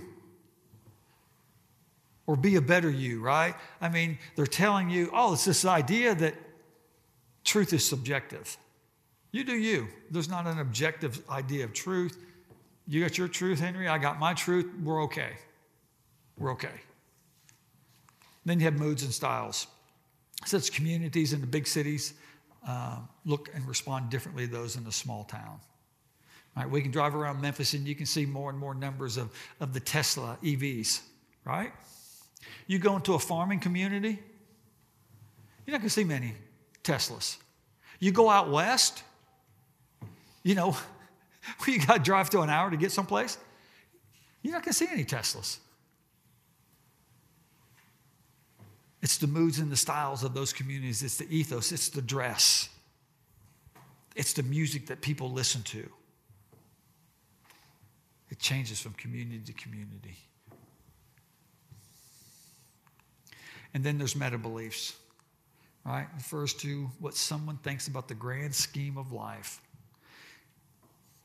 [2.27, 3.55] or be a better you, right?
[3.81, 6.35] I mean, they're telling you, oh, it's this idea that
[7.45, 8.57] truth is subjective.
[9.33, 9.89] You do you.
[10.11, 12.17] There's not an objective idea of truth.
[12.87, 13.89] You got your truth, Henry.
[13.89, 14.71] I got my truth.
[14.83, 15.33] We're okay.
[16.39, 16.81] We're okay.
[18.45, 19.67] Then you have moods and styles.
[20.45, 22.15] Such communities in the big cities
[22.67, 25.61] uh, look and respond differently to those in the small town.
[26.57, 26.69] Right?
[26.69, 29.31] We can drive around Memphis and you can see more and more numbers of,
[29.61, 31.01] of the Tesla EVs,
[31.45, 31.73] right?
[32.67, 34.19] You go into a farming community,
[35.67, 36.35] you're not going to see many
[36.83, 37.39] Teslas.
[37.99, 39.03] You go out west,
[40.43, 40.77] you know,
[41.67, 43.39] you got to drive to an hour to get someplace,
[44.43, 45.59] you're not going to see any Teslas.
[49.05, 52.71] It's the moods and the styles of those communities, it's the ethos, it's the dress,
[54.17, 55.87] it's the music that people listen to.
[58.31, 60.17] It changes from community to community.
[63.75, 64.97] And then there's meta beliefs,
[65.85, 66.07] right?
[66.17, 69.61] Refers to what someone thinks about the grand scheme of life.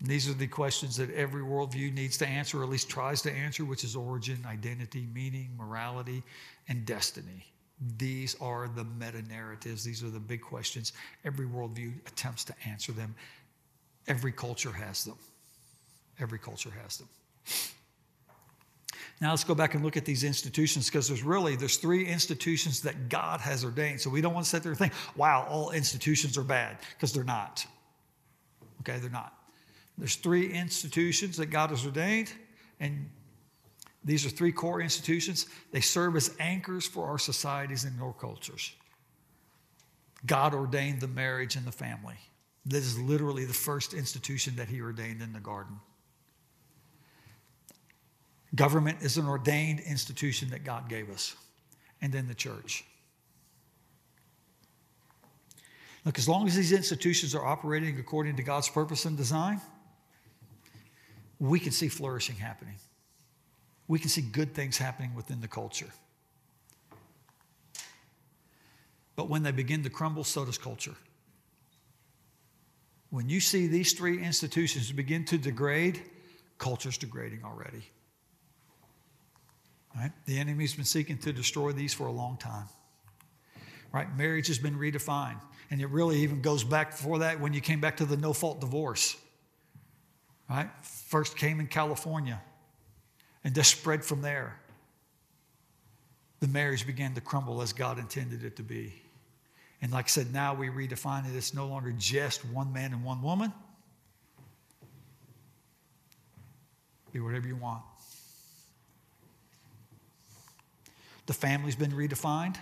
[0.01, 3.21] And these are the questions that every worldview needs to answer, or at least tries
[3.21, 6.23] to answer, which is origin, identity, meaning, morality,
[6.67, 7.45] and destiny.
[7.97, 9.84] These are the meta narratives.
[9.84, 10.93] These are the big questions.
[11.23, 13.15] Every worldview attempts to answer them.
[14.07, 15.17] Every culture has them.
[16.19, 17.07] Every culture has them.
[19.21, 22.82] Now let's go back and look at these institutions because there's really there's three institutions
[22.82, 23.99] that God has ordained.
[23.99, 27.11] So we don't want to sit there and think, wow, all institutions are bad because
[27.11, 27.65] they're not.
[28.82, 29.34] Okay, they're not.
[29.97, 32.32] There's three institutions that God has ordained,
[32.80, 33.09] and
[34.10, 35.45] these are three core institutions.
[35.72, 38.74] They serve as anchors for our societies and our cultures.
[40.26, 42.16] God ordained the marriage and the family.
[42.66, 45.80] This is literally the first institution that He ordained in the garden.
[48.55, 51.36] Government is an ordained institution that God gave us,
[52.01, 52.84] and then the church.
[56.03, 59.62] Look, as long as these institutions are operating according to God's purpose and design,
[61.39, 62.76] we can see flourishing happening.
[63.89, 65.89] We can see good things happening within the culture.
[69.15, 70.95] But when they begin to crumble, so does culture.
[73.09, 76.03] When you see these three institutions begin to degrade,
[76.59, 77.81] culture's degrading already.
[79.95, 80.11] Right?
[80.25, 82.67] The enemy's been seeking to destroy these for a long time.
[83.91, 84.15] Right?
[84.15, 85.41] Marriage has been redefined.
[85.71, 88.33] And it really even goes back before that when you came back to the no
[88.33, 89.17] fault divorce.
[90.47, 90.69] Right?
[90.83, 92.39] First came in California
[93.43, 94.59] and just spread from there.
[96.39, 98.93] The marriage began to crumble as God intended it to be.
[99.81, 101.35] And like I said, now we redefine it.
[101.35, 103.53] It's no longer just one man and one woman.
[107.11, 107.81] Be whatever you want.
[111.25, 112.57] The family's been redefined.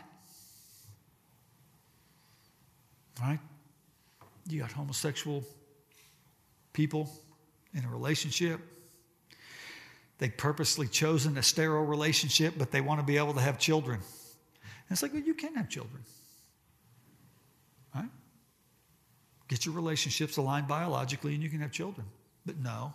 [3.21, 3.39] Right?
[4.47, 5.43] You got homosexual
[6.73, 7.09] people
[7.73, 8.59] in a relationship.
[10.19, 13.99] They've purposely chosen a sterile relationship, but they want to be able to have children.
[13.99, 16.01] And it's like, well, you can have children.
[17.93, 18.09] Right?
[19.47, 22.07] Get your relationships aligned biologically and you can have children.
[22.45, 22.93] But no,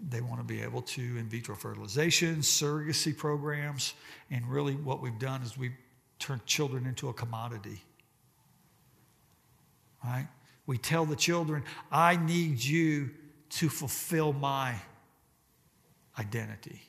[0.00, 3.94] they want to be able to in vitro fertilization, surrogacy programs,
[4.30, 5.76] and really what we've done is we've
[6.18, 7.82] turned children into a commodity.
[10.04, 10.28] Right?
[10.66, 13.10] We tell the children, I need you
[13.50, 14.74] to fulfill my
[16.18, 16.82] identity.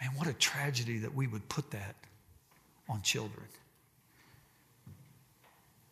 [0.00, 1.96] Man, what a tragedy that we would put that
[2.88, 3.46] on children.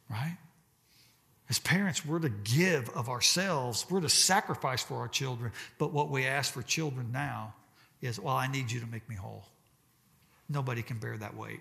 [0.09, 0.37] Right?
[1.49, 5.53] As parents, we're to give of ourselves, we're to sacrifice for our children.
[5.79, 7.55] But what we ask for children now
[8.01, 9.45] is, well, I need you to make me whole.
[10.49, 11.61] Nobody can bear that weight,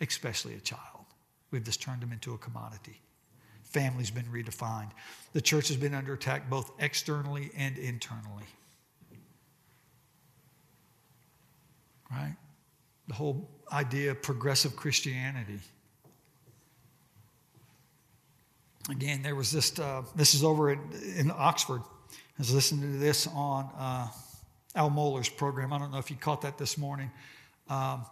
[0.00, 1.04] especially a child.
[1.50, 3.00] We've just turned them into a commodity.
[3.62, 4.90] Family's been redefined.
[5.32, 8.44] The church has been under attack both externally and internally.
[12.10, 12.36] Right?
[13.08, 15.60] The whole idea of progressive Christianity.
[18.90, 20.80] again, there was this, uh, this is over in,
[21.16, 21.82] in, Oxford.
[22.10, 24.08] I was listening to this on uh,
[24.74, 25.72] Al Mohler's program.
[25.72, 27.10] I don't know if you caught that this morning.
[27.68, 28.04] Um,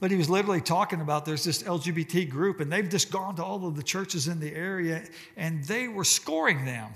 [0.00, 3.44] but he was literally talking about there's this LGBT group, and they've just gone to
[3.44, 5.04] all of the churches in the area,
[5.36, 6.90] and they were scoring them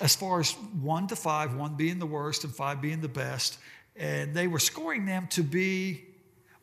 [0.00, 3.58] as far as one to five, one being the worst and five being the best.
[3.96, 6.04] And they were scoring them to be,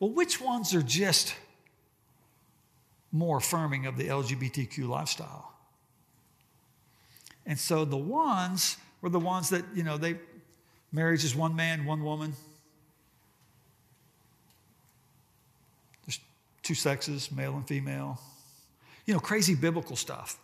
[0.00, 1.34] well, which ones are just
[3.12, 5.52] more affirming of the LGBTQ lifestyle.
[7.46, 10.16] And so the ones were the ones that, you know, they
[10.92, 12.34] marriage is one man, one woman.
[16.04, 16.20] There's
[16.62, 18.20] two sexes, male and female.
[19.06, 20.38] You know, crazy biblical stuff.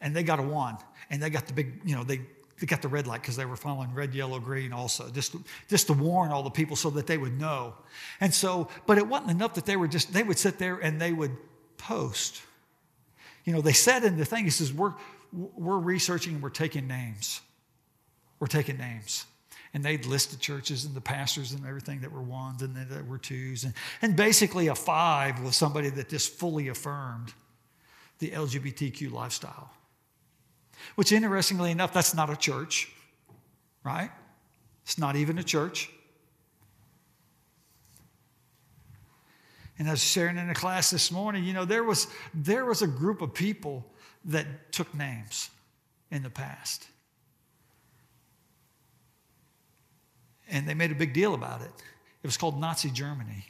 [0.00, 0.76] And they got a one.
[1.08, 2.20] And they got the big, you know, they
[2.60, 5.34] they got the red light because they were following red, yellow, green also, just
[5.68, 7.74] just to warn all the people so that they would know.
[8.20, 11.00] And so, but it wasn't enough that they were just, they would sit there and
[11.00, 11.36] they would
[11.76, 12.42] post.
[13.44, 14.94] You know, they said in the thing, he says, we're,
[15.32, 17.40] we're researching and we're taking names.
[18.38, 19.26] We're taking names.
[19.74, 23.06] And they'd list the churches and the pastors and everything that were ones and that
[23.06, 23.64] were twos.
[23.64, 23.72] And,
[24.02, 27.32] and basically, a five was somebody that just fully affirmed
[28.18, 29.70] the LGBTQ lifestyle.
[30.94, 32.90] Which, interestingly enough, that's not a church,
[33.84, 34.10] right?
[34.84, 35.90] It's not even a church.
[39.78, 42.82] And I was sharing in a class this morning, you know, there was, there was
[42.82, 43.84] a group of people
[44.26, 45.50] that took names
[46.10, 46.86] in the past.
[50.48, 51.70] And they made a big deal about it.
[52.22, 53.46] It was called Nazi Germany.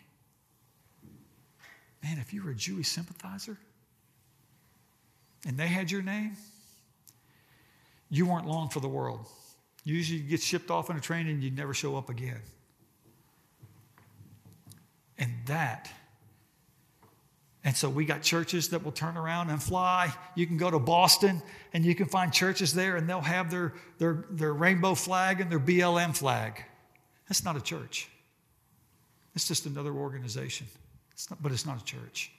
[2.02, 3.58] Man, if you were a Jewish sympathizer
[5.46, 6.36] and they had your name,
[8.12, 9.26] you weren't long for the world.
[9.84, 12.42] Usually you get shipped off on a train and you'd never show up again.
[15.16, 15.90] And that,
[17.64, 20.12] and so we got churches that will turn around and fly.
[20.34, 21.40] You can go to Boston
[21.72, 25.50] and you can find churches there and they'll have their, their, their rainbow flag and
[25.50, 26.62] their BLM flag.
[27.28, 28.08] That's not a church.
[29.34, 30.66] It's just another organization.
[31.12, 32.30] It's not, but it's not a church.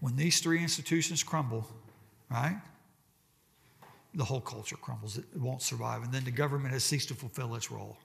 [0.00, 1.68] When these three institutions crumble,
[2.30, 2.58] right?
[4.14, 5.18] The whole culture crumbles.
[5.18, 6.02] It won't survive.
[6.02, 7.96] And then the government has ceased to fulfill its role.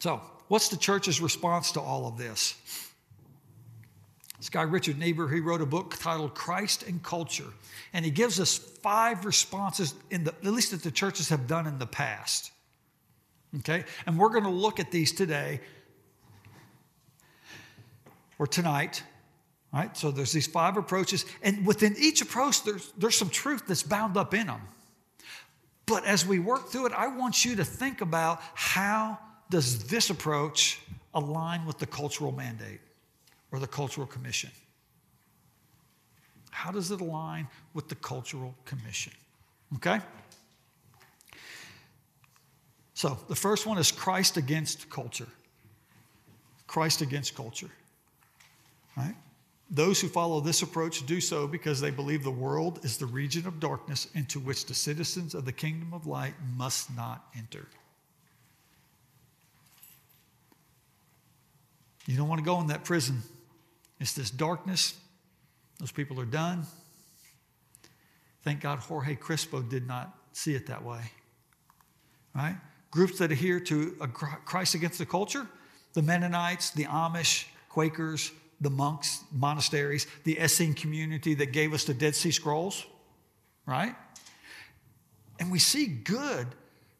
[0.00, 2.54] So, what's the church's response to all of this?
[4.38, 7.52] This guy, Richard Niebuhr, he wrote a book titled Christ and Culture.
[7.92, 11.66] And he gives us five responses, in the, at least that the churches have done
[11.66, 12.52] in the past.
[13.58, 13.84] Okay?
[14.06, 15.60] And we're going to look at these today
[18.38, 19.02] or tonight
[19.72, 19.94] Right?
[19.96, 24.16] So there's these five approaches, and within each approach, there's, there's some truth that's bound
[24.16, 24.62] up in them.
[25.84, 29.18] But as we work through it, I want you to think about how
[29.50, 30.80] does this approach
[31.14, 32.80] align with the cultural mandate
[33.52, 34.50] or the cultural commission?
[36.50, 39.12] How does it align with the cultural commission?
[39.76, 40.00] Okay?
[42.94, 45.28] So the first one is Christ against culture.
[46.66, 47.70] Christ against culture.
[48.96, 49.14] Right?
[49.70, 53.46] Those who follow this approach do so because they believe the world is the region
[53.46, 57.66] of darkness into which the citizens of the kingdom of light must not enter.
[62.06, 63.20] You don't want to go in that prison.
[64.00, 64.94] It's this darkness.
[65.78, 66.64] Those people are done.
[68.42, 71.02] Thank God Jorge Crispo did not see it that way.
[72.34, 72.56] Right?
[72.90, 73.90] Groups that adhere to
[74.46, 75.46] Christ against the culture
[75.94, 78.30] the Mennonites, the Amish, Quakers,
[78.60, 82.84] the monks, monasteries, the Essene community that gave us the Dead Sea Scrolls,
[83.66, 83.94] right?
[85.38, 86.48] And we see good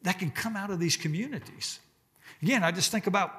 [0.02, 1.80] that can come out of these communities.
[2.42, 3.32] Again, I just think about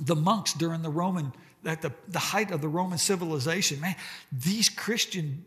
[0.00, 1.32] the monks during the Roman,
[1.64, 3.80] at the, the height of the Roman civilization.
[3.80, 3.96] Man,
[4.30, 5.44] these Christian,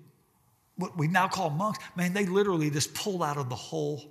[0.78, 4.04] what we now call monks, man, they literally just pulled out of the whole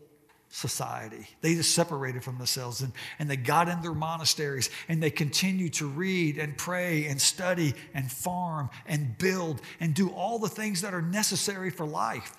[0.50, 1.28] society.
[1.40, 5.74] They just separated from themselves and, and they got in their monasteries and they continued
[5.74, 10.82] to read and pray and study and farm and build and do all the things
[10.82, 12.32] that are necessary for life.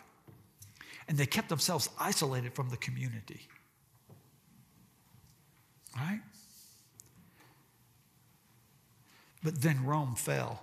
[1.07, 3.47] And they kept themselves isolated from the community.
[5.95, 6.21] Right?
[9.43, 10.61] But then Rome fell.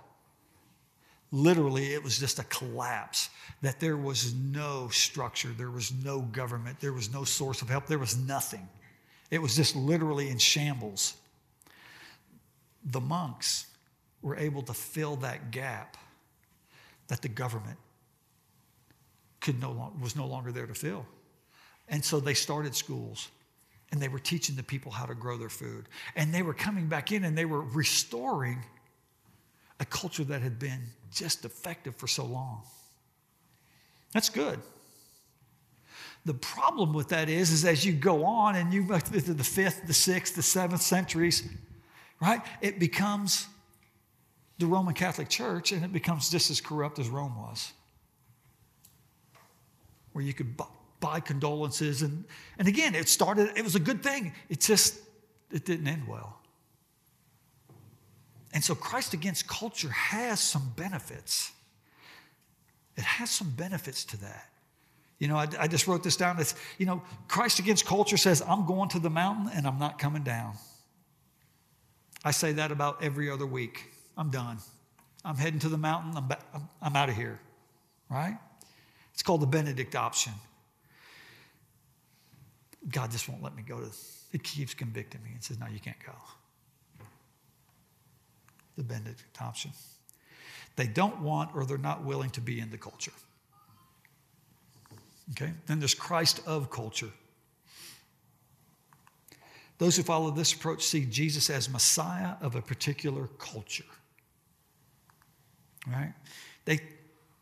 [1.31, 3.29] Literally, it was just a collapse,
[3.61, 7.85] that there was no structure, there was no government, there was no source of help,
[7.85, 8.67] there was nothing.
[9.29, 11.13] It was just literally in shambles.
[12.83, 13.67] The monks
[14.21, 15.97] were able to fill that gap
[17.07, 17.77] that the government
[19.39, 21.05] could no long, was no longer there to fill.
[21.87, 23.29] And so they started schools
[23.91, 25.89] and they were teaching the people how to grow their food.
[26.15, 28.63] And they were coming back in and they were restoring
[29.79, 32.63] a culture that had been just effective for so long.
[34.13, 34.59] That's good.
[36.25, 39.43] The problem with that is, is as you go on and you go through the
[39.43, 41.43] fifth, the sixth, the seventh centuries,
[42.21, 42.41] right?
[42.61, 43.47] It becomes
[44.57, 47.71] the Roman Catholic Church and it becomes just as corrupt as Rome was.
[50.11, 50.59] Where you could
[50.99, 52.25] buy condolences and,
[52.57, 54.33] and again, it started, it was a good thing.
[54.49, 54.99] It just,
[55.51, 56.38] it didn't end well.
[58.53, 61.51] And so Christ against culture has some benefits.
[62.97, 64.49] It has some benefits to that.
[65.19, 66.39] You know, I, I, just wrote this down.
[66.39, 69.99] It's, you know, Christ against culture says, I'm going to the mountain and I'm not
[69.99, 70.53] coming down.
[72.23, 73.91] I say that about every other week.
[74.17, 74.57] I'm done.
[75.23, 76.15] I'm heading to the mountain.
[76.15, 77.39] I'm, I'm, I'm out of here.
[78.09, 78.37] Right?
[79.13, 80.33] It's called the Benedict option.
[82.89, 83.89] God just won't let me go to.
[84.31, 86.13] It keeps convicting me and says, "No, you can't go."
[88.79, 89.71] The Benedict option.
[90.77, 93.11] They don't want or they're not willing to be in the culture.
[95.31, 95.51] Okay?
[95.65, 97.09] Then there's Christ of culture.
[99.79, 103.83] Those who follow this approach see Jesus as Messiah of a particular culture.
[105.85, 106.13] Right?
[106.63, 106.79] They,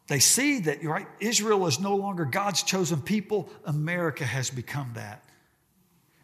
[0.07, 3.47] they see that, right, Israel is no longer God's chosen people.
[3.63, 5.23] America has become that.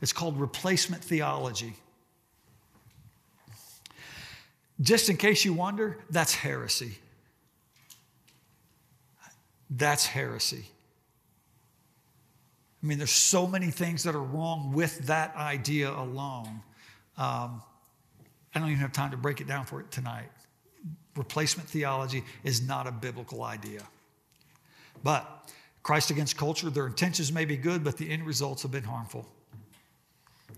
[0.02, 1.76] It's called replacement theology.
[4.84, 6.98] Just in case you wonder, that's heresy.
[9.70, 10.66] That's heresy.
[12.82, 16.62] I mean, there's so many things that are wrong with that idea alone.
[17.18, 17.62] Um,
[18.54, 20.30] I don't even have time to break it down for it tonight.
[21.16, 23.84] Replacement theology is not a biblical idea.
[25.02, 25.50] But
[25.82, 29.28] Christ against culture, their intentions may be good, but the end results have been harmful.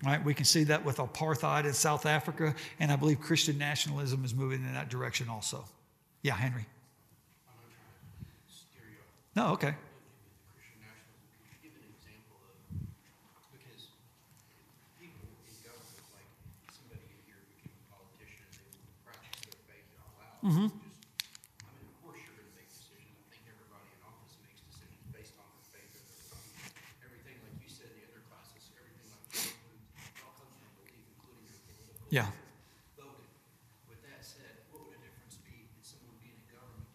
[0.03, 0.23] Right?
[0.23, 4.35] We can see that with apartheid in South Africa, and I believe Christian nationalism is
[4.35, 5.65] moving in that direction also.
[6.21, 6.65] Yeah, Henry.
[9.35, 9.75] No, okay.
[20.45, 20.69] Mm-hmm.
[20.69, 20.77] Just,
[21.65, 23.17] I mean, of course you're going to make decisions.
[23.17, 27.57] I think everybody in office makes decisions based on their faith and their everything, like
[27.65, 29.89] you said in the other classes, everything like that includes,
[30.21, 32.04] all comes from belief, including your political.
[32.15, 32.31] Yeah.
[32.95, 33.27] Voting.
[33.91, 36.87] With that said, what would a difference be in someone being in government,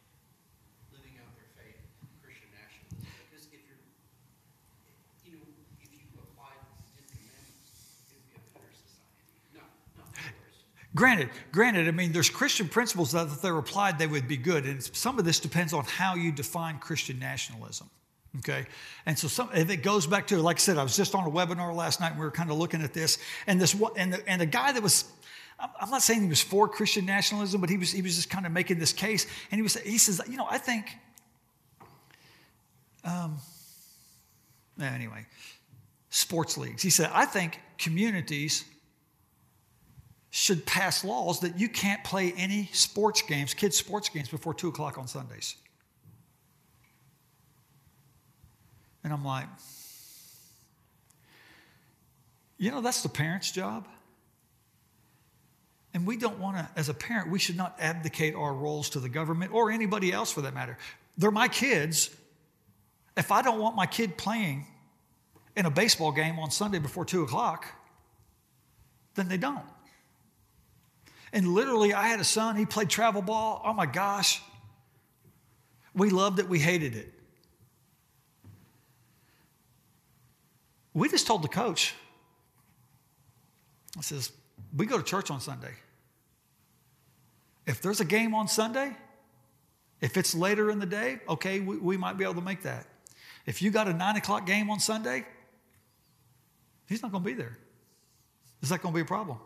[0.88, 1.76] living out their faith,
[2.24, 3.04] Christian nationalism?
[3.28, 3.84] Because if you're,
[5.28, 5.44] you know,
[5.84, 9.28] if you applied the Ten Commandments, it'd be a better society.
[9.52, 9.60] No,
[10.00, 10.64] not worse.
[10.96, 14.64] Granted, granted, I mean, there's Christian principles that if they're applied, they would be good.
[14.64, 17.92] And some of this depends on how you define Christian nationalism.
[18.38, 18.66] Okay.
[19.06, 21.26] And so some, if it goes back to, like I said, I was just on
[21.26, 23.18] a webinar last night and we were kind of looking at this.
[23.46, 25.04] And this and the, and the guy that was,
[25.58, 28.46] I'm not saying he was for Christian nationalism, but he was, he was just kind
[28.46, 29.26] of making this case.
[29.50, 30.96] And he was, he says, you know, I think,
[33.04, 33.38] um,
[34.80, 35.26] anyway,
[36.10, 36.82] sports leagues.
[36.82, 38.64] He said, I think communities
[40.30, 44.68] should pass laws that you can't play any sports games, kids' sports games, before 2
[44.68, 45.56] o'clock on Sundays.
[49.02, 49.46] And I'm like,
[52.58, 53.86] you know, that's the parent's job.
[55.92, 59.00] And we don't want to, as a parent, we should not abdicate our roles to
[59.00, 60.78] the government or anybody else for that matter.
[61.18, 62.14] They're my kids.
[63.16, 64.66] If I don't want my kid playing
[65.56, 67.66] in a baseball game on Sunday before 2 o'clock,
[69.14, 69.64] then they don't.
[71.32, 73.62] And literally, I had a son, he played travel ball.
[73.64, 74.42] Oh my gosh.
[75.94, 77.12] We loved it, we hated it.
[80.94, 81.94] We just told the coach,
[83.96, 84.32] I says,
[84.76, 85.72] we go to church on Sunday.
[87.66, 88.96] If there's a game on Sunday,
[90.00, 92.86] if it's later in the day, okay, we, we might be able to make that.
[93.46, 95.24] If you got a nine o'clock game on Sunday,
[96.88, 97.58] he's not going to be there.
[98.62, 99.38] Is that going to be a problem?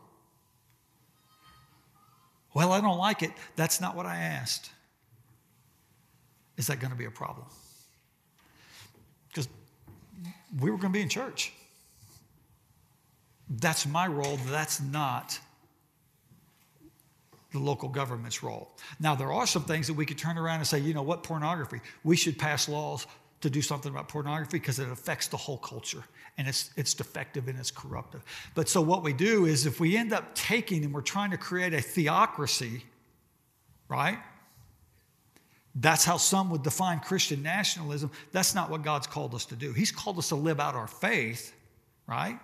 [2.55, 3.33] Well, I don't like it.
[3.57, 4.71] That's not what I asked.
[6.57, 7.47] Is that going to be a problem?
[9.29, 9.49] Because
[10.61, 11.53] we were going to be in church.
[13.49, 14.39] That's my role.
[14.47, 15.39] That's not
[17.53, 18.71] the local government's role.
[18.99, 21.23] Now, there are some things that we could turn around and say, you know what,
[21.23, 21.81] pornography.
[22.03, 23.07] We should pass laws
[23.43, 26.03] to do something about pornography because it affects the whole culture
[26.37, 28.25] and it's, it's defective and it's corruptive.
[28.55, 31.37] But so what we do is if we end up taking and we're trying to
[31.37, 32.85] create a theocracy,
[33.89, 34.19] right?
[35.75, 38.11] That's how some would define Christian nationalism.
[38.31, 39.73] That's not what God's called us to do.
[39.73, 41.53] He's called us to live out our faith,
[42.07, 42.39] right?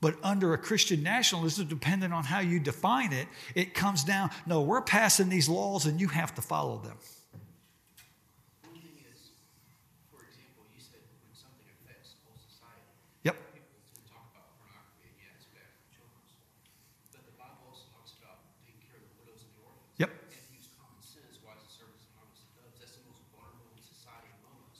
[0.00, 3.26] But under a Christian nationalism, depending on how you define it,
[3.56, 6.98] it comes down no, we're passing these laws and you have to follow them.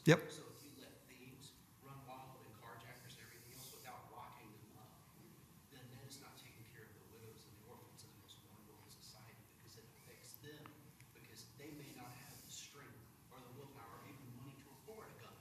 [0.08, 0.24] Yep.
[0.32, 1.52] So if you let thieves
[1.84, 4.88] run wild and carjackers and everything else without locking them up,
[5.68, 8.40] then that is not taking care of the widows and the orphans and the most
[8.40, 10.64] vulnerable in society because it affects them
[11.12, 12.96] because they may not have the strength
[13.28, 15.36] or the willpower or even money to afford a gun.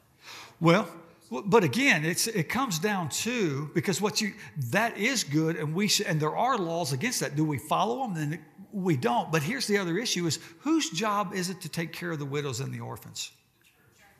[0.60, 0.88] Well,
[1.30, 4.34] but again, it's, it comes down to because what you
[4.72, 7.36] that is good, and we and there are laws against that.
[7.36, 8.14] Do we follow them?
[8.14, 9.32] Then we don't.
[9.32, 12.26] But here's the other issue: is whose job is it to take care of the
[12.26, 13.32] widows and the orphans?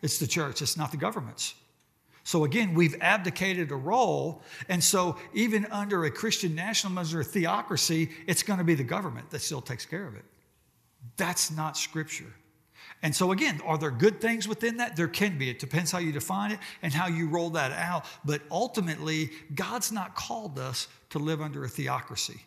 [0.02, 1.56] It's the church, it's not the governments.
[2.24, 4.42] So again, we've abdicated a role.
[4.68, 9.30] And so even under a Christian nationalism, a theocracy, it's going to be the government
[9.30, 10.26] that still takes care of it.
[11.16, 12.34] That's not scripture.
[13.04, 14.96] And so, again, are there good things within that?
[14.96, 15.50] There can be.
[15.50, 18.06] It depends how you define it and how you roll that out.
[18.26, 22.42] But ultimately, God's not called us to live under a theocracy.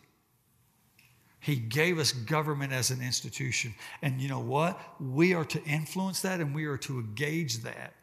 [1.39, 3.73] He gave us government as an institution.
[4.01, 4.79] And you know what?
[4.99, 7.93] We are to influence that and we are to engage that.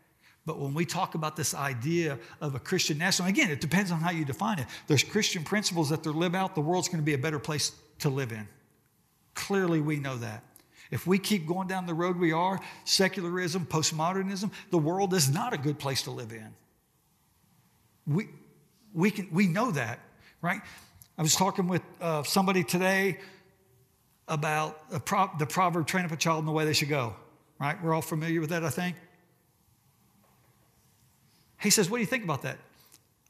[0.45, 4.01] But when we talk about this idea of a Christian national, again, it depends on
[4.01, 4.67] how you define it.
[4.87, 7.73] There's Christian principles that they live out, the world's going to be a better place
[7.99, 8.49] to live in.
[9.35, 10.43] Clearly, we know that.
[10.91, 15.53] If we keep going down the road we are, secularism, postmodernism, the world is not
[15.53, 16.55] a good place to live in.
[18.07, 18.29] We,
[18.95, 20.01] we, can, we know that,
[20.41, 20.61] right?
[21.19, 23.19] I was talking with uh, somebody today
[24.29, 27.17] about pro- the proverb train up a child in the way they should go,
[27.59, 27.83] right?
[27.83, 28.97] We're all familiar with that, I think.
[31.61, 32.59] He says, What do you think about that?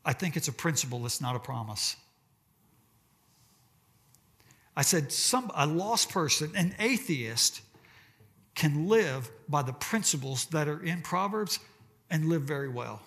[0.05, 1.97] I think it's a principle, it's not a promise.
[4.79, 7.63] I said, some, a lost person, an atheist,
[8.55, 11.59] can live by the principles that are in Proverbs
[12.11, 13.03] and live very well.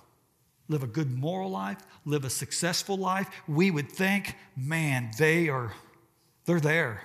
[0.67, 3.29] Live a good moral life, live a successful life.
[3.47, 5.71] We would think, man, they are,
[6.43, 7.03] they're there.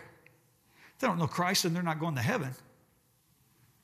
[0.98, 2.50] They don't know Christ and they're not going to heaven.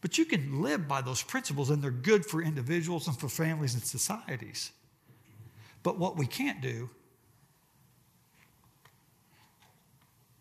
[0.00, 3.74] But you can live by those principles and they're good for individuals and for families
[3.74, 4.72] and societies.
[5.84, 6.90] But what we can't do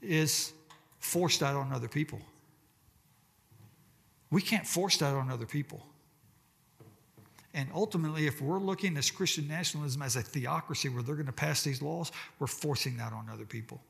[0.02, 0.54] is
[1.00, 2.20] force that on other people.
[4.30, 5.86] We can't force that on other people.
[7.54, 11.34] And ultimately, if we're looking at Christian nationalism as a theocracy where they're going to
[11.34, 13.82] pass these laws, we're forcing that on other people.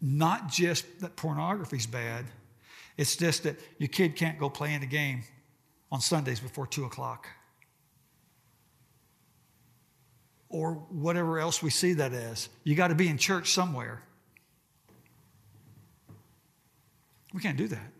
[0.00, 2.26] Not just that pornography's bad,
[2.98, 5.22] it's just that your kid can't go play in a game
[5.90, 7.28] on Sundays before 2 o'clock.
[10.50, 12.50] Or whatever else we see that as.
[12.62, 14.02] You got to be in church somewhere.
[17.32, 17.92] We can't do that.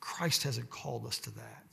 [0.00, 1.64] Christ hasn't called us to that.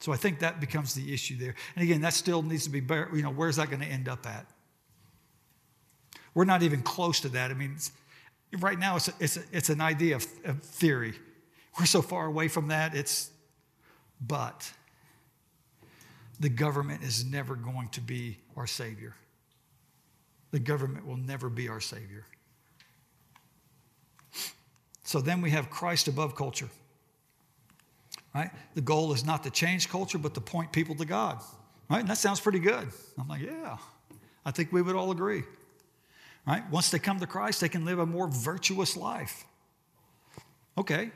[0.00, 1.54] So I think that becomes the issue there.
[1.74, 4.26] And again, that still needs to be, you know, where's that going to end up
[4.26, 4.46] at?
[6.34, 7.50] We're not even close to that.
[7.50, 7.78] I mean,
[8.60, 11.14] right now it's, a, it's, a, it's an idea of, of theory.
[11.78, 12.94] We're so far away from that.
[12.94, 13.30] It's,
[14.20, 14.70] but
[16.38, 19.16] the government is never going to be our Savior.
[20.52, 22.24] The government will never be our Savior.
[25.08, 26.68] So then we have Christ above culture.
[28.34, 28.50] Right?
[28.74, 31.40] The goal is not to change culture, but to point people to God.
[31.88, 32.00] Right?
[32.00, 32.86] And that sounds pretty good.
[33.18, 33.78] I'm like, yeah,
[34.44, 35.44] I think we would all agree.
[36.46, 36.62] Right?
[36.70, 39.46] Once they come to Christ, they can live a more virtuous life.
[40.76, 41.10] Okay.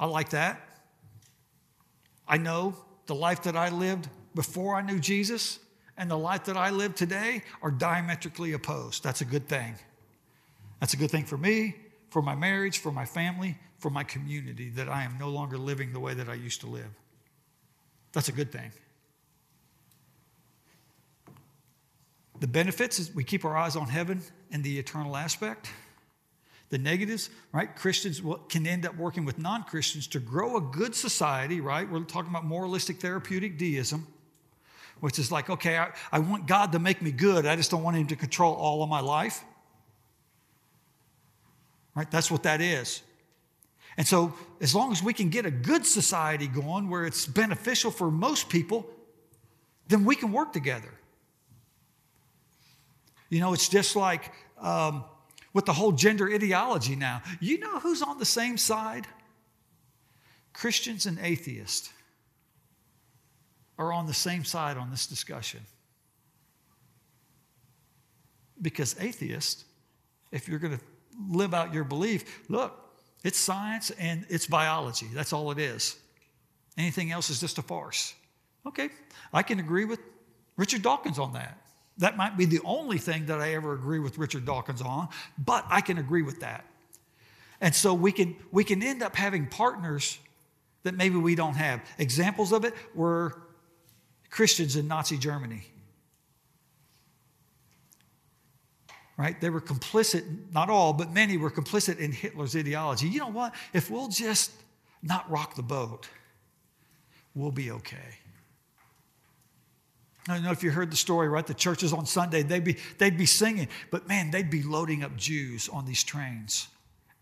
[0.00, 0.58] I like that.
[2.26, 2.74] I know
[3.04, 5.58] the life that I lived before I knew Jesus
[5.98, 9.04] and the life that I live today are diametrically opposed.
[9.04, 9.74] That's a good thing.
[10.80, 11.74] That's a good thing for me
[12.12, 15.94] for my marriage, for my family, for my community, that I am no longer living
[15.94, 16.90] the way that I used to live.
[18.12, 18.70] That's a good thing.
[22.40, 25.70] The benefits is we keep our eyes on heaven and the eternal aspect.
[26.68, 27.74] The negatives, right?
[27.74, 31.90] Christians can end up working with non Christians to grow a good society, right?
[31.90, 34.06] We're talking about moralistic therapeutic deism,
[35.00, 37.46] which is like, okay, I, I want God to make me good.
[37.46, 39.42] I just don't want Him to control all of my life.
[41.94, 42.10] Right?
[42.10, 43.02] That's what that is.
[43.96, 47.90] And so, as long as we can get a good society going where it's beneficial
[47.90, 48.86] for most people,
[49.88, 50.92] then we can work together.
[53.28, 55.04] You know, it's just like um,
[55.52, 57.22] with the whole gender ideology now.
[57.40, 59.06] You know who's on the same side?
[60.52, 61.90] Christians and atheists
[63.78, 65.60] are on the same side on this discussion.
[68.60, 69.64] Because atheists,
[70.30, 70.84] if you're going to
[71.28, 72.78] live out your belief, look,
[73.24, 75.06] it's science and it's biology.
[75.12, 75.96] That's all it is.
[76.76, 78.14] Anything else is just a farce.
[78.66, 78.90] Okay,
[79.32, 80.00] I can agree with
[80.56, 81.58] Richard Dawkins on that.
[81.98, 85.08] That might be the only thing that I ever agree with Richard Dawkins on,
[85.38, 86.64] but I can agree with that.
[87.60, 90.18] And so we can, we can end up having partners
[90.82, 91.80] that maybe we don't have.
[91.98, 93.42] Examples of it were
[94.30, 95.64] Christians in Nazi Germany.
[99.16, 99.40] Right?
[99.40, 103.08] They were complicit, not all, but many were complicit in Hitler's ideology.
[103.08, 103.54] You know what?
[103.72, 104.50] If we'll just
[105.02, 106.08] not rock the boat,
[107.34, 108.18] we'll be okay.
[110.28, 111.46] I don't know if you heard the story, right?
[111.46, 115.16] The churches on Sunday, they'd be, they'd be singing, but man, they'd be loading up
[115.16, 116.68] Jews on these trains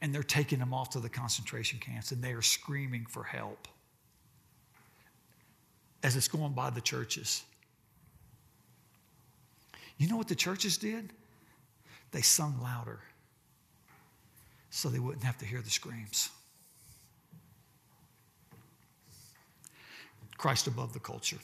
[0.03, 3.68] and they're taking them off to the concentration camps and they are screaming for help.
[6.03, 7.43] as it's going by the churches.
[9.99, 11.12] You know what the churches did?
[12.12, 13.00] They sung louder
[14.70, 16.30] so they wouldn't have to hear the screams.
[20.38, 21.38] Christ above the culture.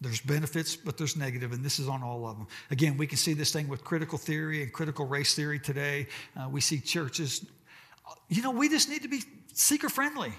[0.00, 2.46] There's benefits, but there's negative, and this is on all of them.
[2.70, 6.06] Again, we can see this thing with critical theory and critical race theory today.
[6.36, 7.44] Uh, we see churches.
[8.28, 10.32] You know, we just need to be seeker friendly.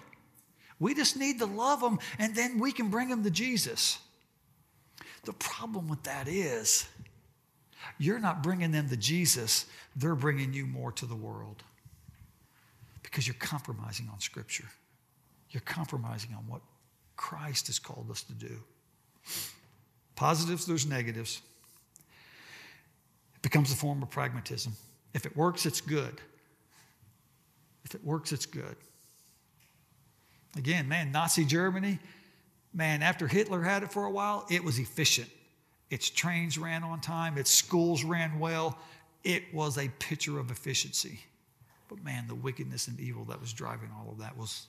[0.80, 4.00] We just need to love them, and then we can bring them to Jesus.
[5.26, 6.88] The problem with that is
[8.00, 11.64] you're not bringing them to Jesus, they're bringing you more to the world
[13.04, 14.68] because you're compromising on Scripture.
[15.52, 16.62] You're compromising on what
[17.18, 18.60] Christ has called us to do.
[20.16, 21.42] Positives, there's negatives.
[23.36, 24.74] It becomes a form of pragmatism.
[25.14, 26.22] If it works, it's good.
[27.84, 28.76] If it works, it's good.
[30.56, 32.00] Again, man, Nazi Germany,
[32.74, 35.30] man, after Hitler had it for a while, it was efficient.
[35.90, 38.78] Its trains ran on time, its schools ran well.
[39.24, 41.20] It was a picture of efficiency.
[41.88, 44.68] But man, the wickedness and evil that was driving all of that was,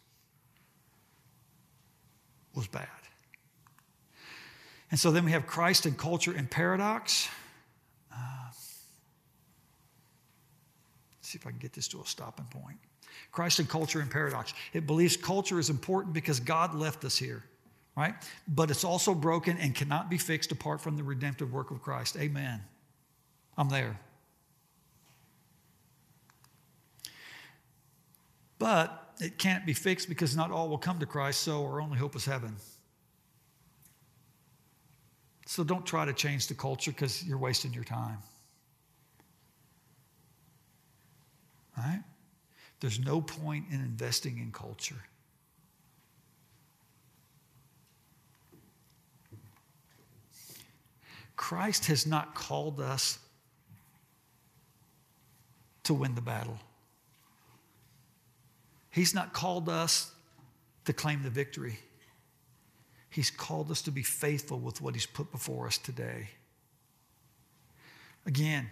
[2.54, 2.88] was bad.
[4.90, 7.28] And so then we have Christ and culture and paradox.
[8.12, 8.16] Uh,
[11.20, 12.78] see if I can get this to a stopping point.
[13.30, 14.52] Christ and culture and paradox.
[14.72, 17.44] It believes culture is important because God left us here,
[18.00, 18.14] right?
[18.48, 22.16] But it's also broken and cannot be fixed apart from the redemptive work of Christ.
[22.16, 22.62] Amen.
[23.58, 24.00] I'm there.
[28.58, 31.98] But it can't be fixed because not all will come to Christ, so our only
[31.98, 32.56] hope is heaven.
[35.44, 38.18] So don't try to change the culture because you're wasting your time.
[41.76, 42.02] Right?
[42.80, 45.02] There's no point in investing in culture.
[51.40, 53.18] Christ has not called us
[55.84, 56.58] to win the battle.
[58.90, 60.12] He's not called us
[60.84, 61.78] to claim the victory.
[63.08, 66.28] He's called us to be faithful with what He's put before us today.
[68.26, 68.68] Again,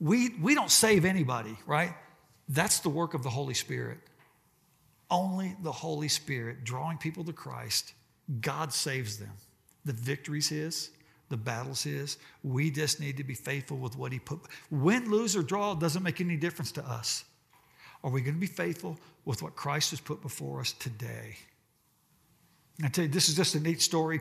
[0.00, 1.94] we, we don't save anybody, right?
[2.48, 3.98] That's the work of the Holy Spirit.
[5.08, 7.94] Only the Holy Spirit drawing people to Christ,
[8.40, 9.34] God saves them.
[9.84, 10.90] The victory's His,
[11.28, 12.18] the battle's His.
[12.42, 14.40] We just need to be faithful with what He put.
[14.70, 17.24] Win, lose, or draw doesn't make any difference to us.
[18.04, 21.36] Are we going to be faithful with what Christ has put before us today?
[22.82, 24.20] I tell you, this is just a neat story.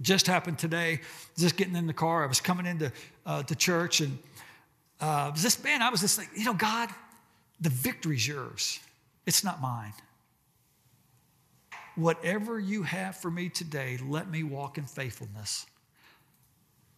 [0.00, 1.00] Just happened today.
[1.36, 2.90] Just getting in the car, I was coming into
[3.26, 4.18] uh, the church, and
[5.00, 6.88] uh, this man, I was just like, you know, God,
[7.60, 8.80] the victory's yours,
[9.26, 9.92] it's not mine.
[11.96, 15.66] Whatever you have for me today, let me walk in faithfulness,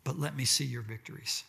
[0.05, 1.45] but let me see your victories.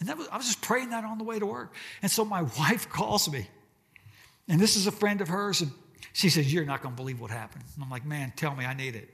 [0.00, 1.74] And that was, I was just praying that on the way to work.
[2.02, 3.48] And so my wife calls me,
[4.48, 5.70] and this is a friend of hers, and
[6.12, 7.64] she says, You're not going to believe what happened.
[7.74, 9.08] And I'm like, Man, tell me, I need it.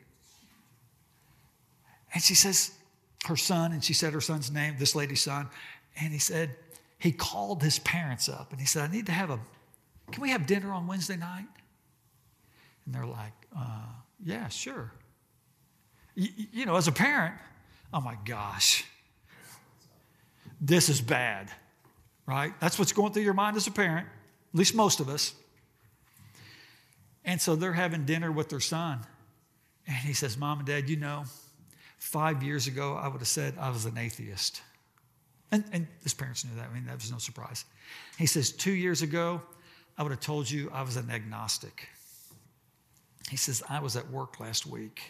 [2.15, 2.73] And she says,
[3.27, 5.49] Her son, and she said her son's name, this lady's son,
[6.01, 6.57] and he said,
[6.99, 9.39] he called his parents up and he said, I need to have a,
[10.11, 11.47] can we have dinner on Wednesday night?
[12.85, 13.87] And they're like, uh,
[14.25, 14.93] yeah, sure.
[16.15, 17.35] You, you know, as a parent,
[17.93, 18.85] oh my gosh,
[20.61, 21.51] this is bad,
[22.27, 22.53] right?
[22.61, 24.07] That's what's going through your mind as a parent,
[24.53, 25.35] at least most of us.
[27.25, 29.01] And so they're having dinner with their son.
[29.87, 31.25] And he says, Mom and Dad, you know,
[31.99, 34.63] five years ago, I would have said I was an atheist.
[35.51, 36.69] And, and his parents knew that.
[36.71, 37.65] I mean, that was no surprise.
[38.19, 39.43] He says, Two years ago,
[39.97, 41.89] I would have told you I was an agnostic.
[43.31, 45.01] He says, I was at work last week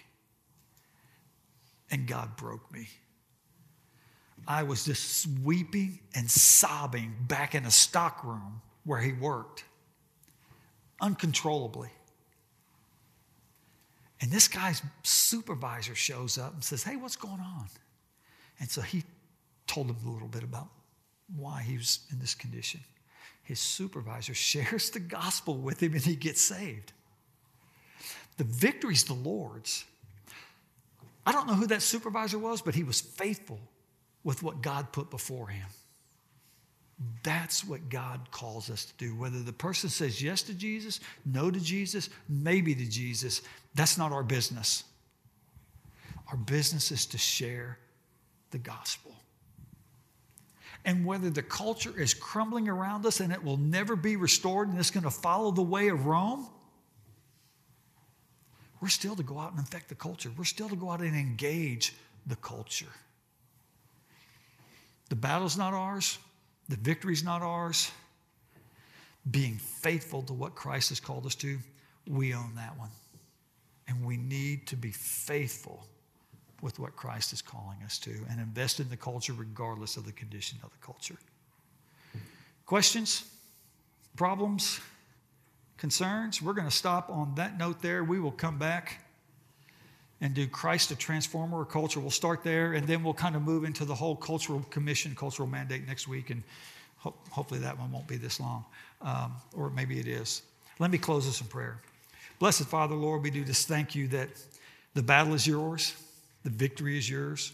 [1.91, 2.89] and God broke me.
[4.47, 9.65] I was just weeping and sobbing back in a stockroom where he worked
[11.01, 11.91] uncontrollably.
[14.21, 17.67] And this guy's supervisor shows up and says, Hey, what's going on?
[18.59, 19.05] And so he
[19.67, 20.69] told him a little bit about
[21.37, 22.81] why he was in this condition.
[23.45, 26.93] His supervisor shares the gospel with him and he gets saved.
[28.39, 29.85] The victory's the Lord's.
[31.29, 33.61] I don't know who that supervisor was, but he was faithful
[34.25, 35.67] with what God put before him.
[37.23, 39.15] That's what God calls us to do.
[39.15, 43.43] Whether the person says yes to Jesus, no to Jesus, maybe to Jesus,
[43.75, 44.85] that's not our business.
[46.31, 47.77] Our business is to share
[48.51, 49.13] the gospel
[50.87, 54.79] and whether the culture is crumbling around us and it will never be restored and
[54.79, 56.49] it's going to follow the way of Rome,
[58.81, 60.31] we're still to go out and infect the culture.
[60.37, 61.95] We're still to go out and engage
[62.27, 62.87] the culture.
[65.09, 66.19] The battle's not ours,
[66.69, 67.91] the victory's not ours.
[69.31, 71.59] Being faithful to what Christ has called us to,
[72.07, 72.91] we own that one.
[73.87, 75.87] And we need to be faithful
[76.63, 80.13] with what Christ is calling us to and invest in the culture regardless of the
[80.13, 81.17] condition of the culture.
[82.67, 83.25] Questions?
[84.17, 84.81] Problems?
[85.79, 86.43] Concerns?
[86.43, 88.05] We're going to stop on that note there.
[88.05, 89.05] We will come back
[90.21, 92.01] and do Christ a transformer of culture.
[92.01, 95.49] We'll start there and then we'll kind of move into the whole cultural commission, cultural
[95.49, 96.31] mandate next week.
[96.31, 96.43] And
[96.97, 98.65] ho- hopefully that one won't be this long,
[99.03, 100.43] um, or maybe it is.
[100.81, 101.81] Let me close this in prayer.
[102.39, 104.29] Blessed Father, Lord, we do just thank you that
[104.95, 105.95] the battle is yours,
[106.43, 107.53] the victory is yours.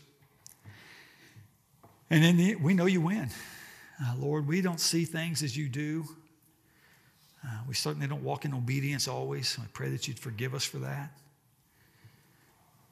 [2.10, 3.28] And in the, we know you win.
[4.02, 6.04] Uh, Lord, we don't see things as you do.
[7.44, 9.58] Uh, we certainly don't walk in obedience always.
[9.60, 11.10] I pray that you'd forgive us for that.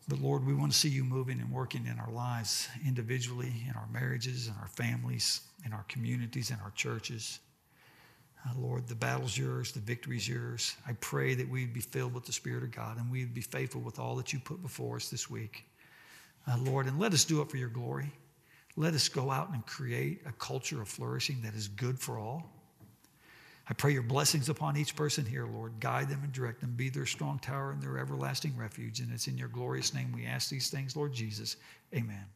[0.09, 3.75] But Lord, we want to see you moving and working in our lives individually, in
[3.77, 7.39] our marriages, in our families, in our communities, in our churches.
[8.45, 10.77] Uh, Lord, the battle's yours, the victory's yours.
[10.87, 13.81] I pray that we'd be filled with the Spirit of God and we'd be faithful
[13.81, 15.65] with all that you put before us this week.
[16.51, 18.11] Uh, Lord, and let us do it for your glory.
[18.75, 22.51] Let us go out and create a culture of flourishing that is good for all.
[23.69, 25.79] I pray your blessings upon each person here, Lord.
[25.79, 26.75] Guide them and direct them.
[26.75, 29.01] Be their strong tower and their everlasting refuge.
[29.01, 31.57] And it's in your glorious name we ask these things, Lord Jesus.
[31.95, 32.27] Amen.